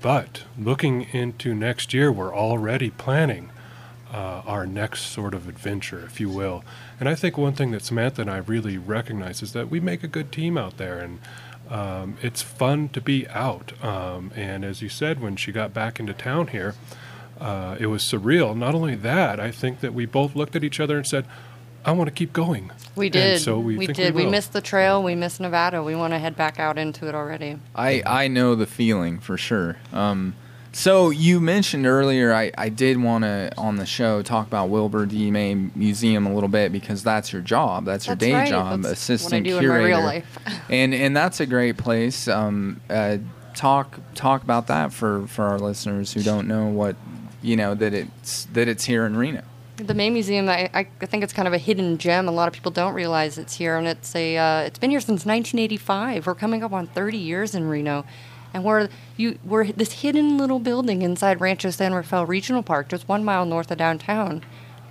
[0.00, 3.50] But looking into next year, we're already planning
[4.12, 6.64] uh, our next sort of adventure, if you will.
[7.00, 10.02] And I think one thing that Samantha and I really recognize is that we make
[10.04, 11.18] a good team out there, and
[11.68, 13.72] um, it's fun to be out.
[13.82, 16.74] Um, and as you said, when she got back into town here,
[17.40, 18.56] uh, it was surreal.
[18.56, 21.26] Not only that, I think that we both looked at each other and said,
[21.86, 23.40] "I want to keep going." We And did.
[23.40, 24.14] so we, think did.
[24.14, 24.30] We, will.
[24.30, 25.02] missed the trail.
[25.02, 25.82] We missed Nevada.
[25.82, 27.58] We want to head back out into it already.
[27.74, 29.76] I, I know the feeling for sure.
[29.92, 30.34] Um,
[30.72, 35.06] so you mentioned earlier, I, I did want to on the show talk about Wilbur
[35.06, 35.30] D.
[35.30, 37.84] May Museum a little bit because that's your job.
[37.86, 38.48] That's your day right.
[38.48, 39.86] job, That's assistant what I do curator.
[39.86, 40.38] in my real life.
[40.70, 42.28] and and that's a great place.
[42.28, 43.18] Um, uh,
[43.54, 46.96] talk talk about that for, for our listeners who don't know what
[47.42, 49.42] you know that it's that it's here in Reno.
[49.76, 52.28] The May Museum, I, I think it's kind of a hidden gem.
[52.28, 55.00] A lot of people don't realize it's here, and it's a uh, it's been here
[55.00, 56.26] since 1985.
[56.26, 58.06] We're coming up on 30 years in Reno,
[58.54, 63.06] and we're you we're this hidden little building inside Rancho San Rafael Regional Park, just
[63.06, 64.42] one mile north of downtown.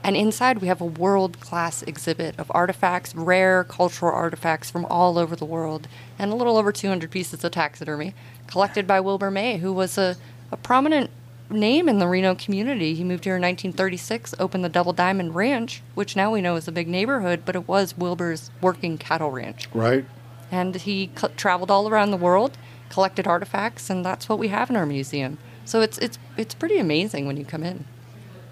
[0.03, 5.17] And inside, we have a world class exhibit of artifacts, rare cultural artifacts from all
[5.17, 5.87] over the world,
[6.19, 8.13] and a little over 200 pieces of taxidermy
[8.45, 10.15] collected by Wilbur May, who was a,
[10.51, 11.09] a prominent
[11.49, 12.95] name in the Reno community.
[12.95, 16.67] He moved here in 1936, opened the Double Diamond Ranch, which now we know is
[16.67, 19.67] a big neighborhood, but it was Wilbur's working cattle ranch.
[19.73, 20.05] Right.
[20.51, 22.57] And he c- traveled all around the world,
[22.89, 25.37] collected artifacts, and that's what we have in our museum.
[25.65, 27.85] So it's it's it's pretty amazing when you come in.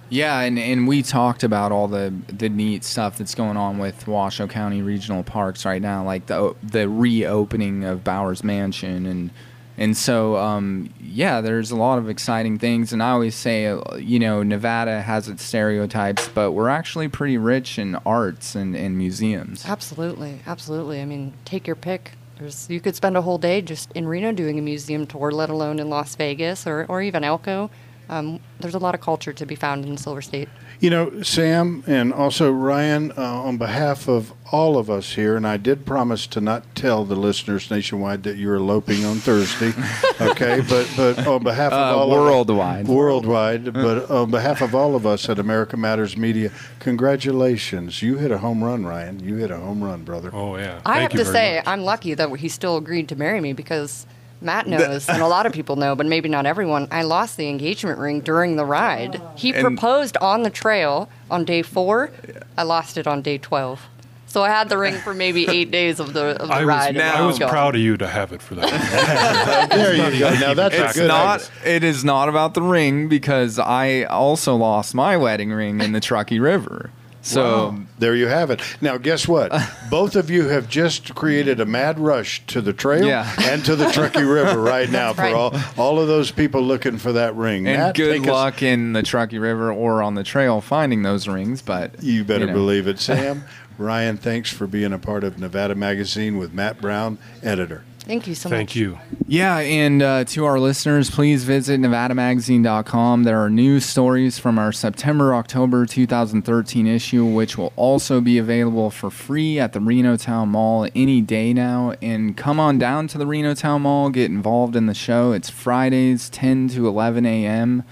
[0.09, 4.07] Yeah, and, and we talked about all the the neat stuff that's going on with
[4.07, 9.29] Washoe County Regional Parks right now, like the the reopening of Bowers Mansion and
[9.77, 12.93] and so um, yeah, there's a lot of exciting things.
[12.93, 17.37] And I always say, uh, you know, Nevada has its stereotypes, but we're actually pretty
[17.37, 19.65] rich in arts and, and museums.
[19.65, 21.01] Absolutely, absolutely.
[21.01, 22.11] I mean, take your pick.
[22.37, 25.49] There's you could spend a whole day just in Reno doing a museum tour, let
[25.49, 27.69] alone in Las Vegas or or even Elko.
[28.09, 30.49] Um, there's a lot of culture to be found in Silver State.
[30.79, 35.47] You know, Sam and also Ryan, uh, on behalf of all of us here, and
[35.47, 39.71] I did promise to not tell the listeners nationwide that you're eloping on Thursday,
[40.21, 40.61] okay?
[40.67, 42.81] But but on behalf of Uh, all worldwide.
[42.81, 48.01] of, worldwide, but on behalf of all of us at America Matters Media, congratulations!
[48.01, 49.19] You hit a home run, Ryan.
[49.23, 50.29] You hit a home run, brother.
[50.33, 50.81] Oh yeah.
[50.85, 54.05] I have to say, I'm lucky that he still agreed to marry me because
[54.43, 56.87] Matt knows, and a lot of people know, but maybe not everyone.
[56.91, 59.21] I lost the engagement ring during the ride.
[59.35, 62.11] He And- proposed on the trail on day four.
[62.57, 63.81] I lost it on day 12.
[64.27, 66.65] So I had the ring for maybe eight days of the, of the I was,
[66.67, 66.95] ride.
[66.97, 67.49] and I was gone.
[67.49, 69.69] proud of you to have it for that.
[69.71, 70.29] there you go.
[70.33, 71.49] Now that's a it's good not.
[71.63, 75.99] It is not about the ring because I also lost my wedding ring in the
[75.99, 76.89] Truckee River.
[77.25, 77.77] So Wow.
[77.99, 78.61] there you have it.
[78.81, 79.51] Now, guess what?
[79.89, 83.31] Both of you have just created a mad rush to the trail Yeah.
[83.43, 85.33] and to the Truckee River right now That's for right.
[85.33, 87.65] all all of those people looking for that ring.
[87.67, 91.03] and Matt, good take us- luck in the Truckee River or on the trail finding
[91.03, 91.61] those rings.
[91.61, 92.53] But You better know.
[92.53, 93.45] believe it, Sam.
[93.77, 97.83] Ryan, thanks for being a part of Nevada Magazine with Matt Brown, editor.
[98.05, 98.57] Thank you so much.
[98.57, 98.99] Thank you.
[99.27, 103.23] Yeah, and uh, to our listeners, please visit NevadaMagazine.com.
[103.23, 108.89] There are news stories from our September October 2013 issue, which will also be available
[108.91, 111.93] for free at the Reno Town Mall any day now.
[112.01, 115.31] And come on down to the Reno Town Mall, get involved in the show.
[115.31, 117.83] It's Fridays, 10 to 11 a.m.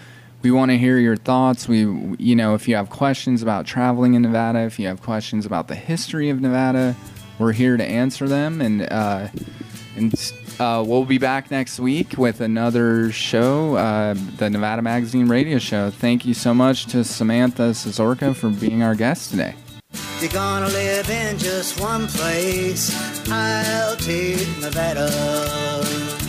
[0.42, 1.68] We want to hear your thoughts.
[1.68, 1.80] We,
[2.18, 5.70] you know, if you have questions about traveling in Nevada, if you have questions about
[5.70, 6.96] the history of Nevada,
[7.40, 8.60] we're here to answer them.
[8.60, 9.28] And uh,
[9.96, 15.58] and uh, we'll be back next week with another show, uh, the Nevada Magazine Radio
[15.58, 15.90] Show.
[15.90, 19.56] Thank you so much to Samantha Szesciorka for being our guest today.
[20.20, 22.96] You're gonna live in just one place.
[23.30, 26.21] I'll take Nevada.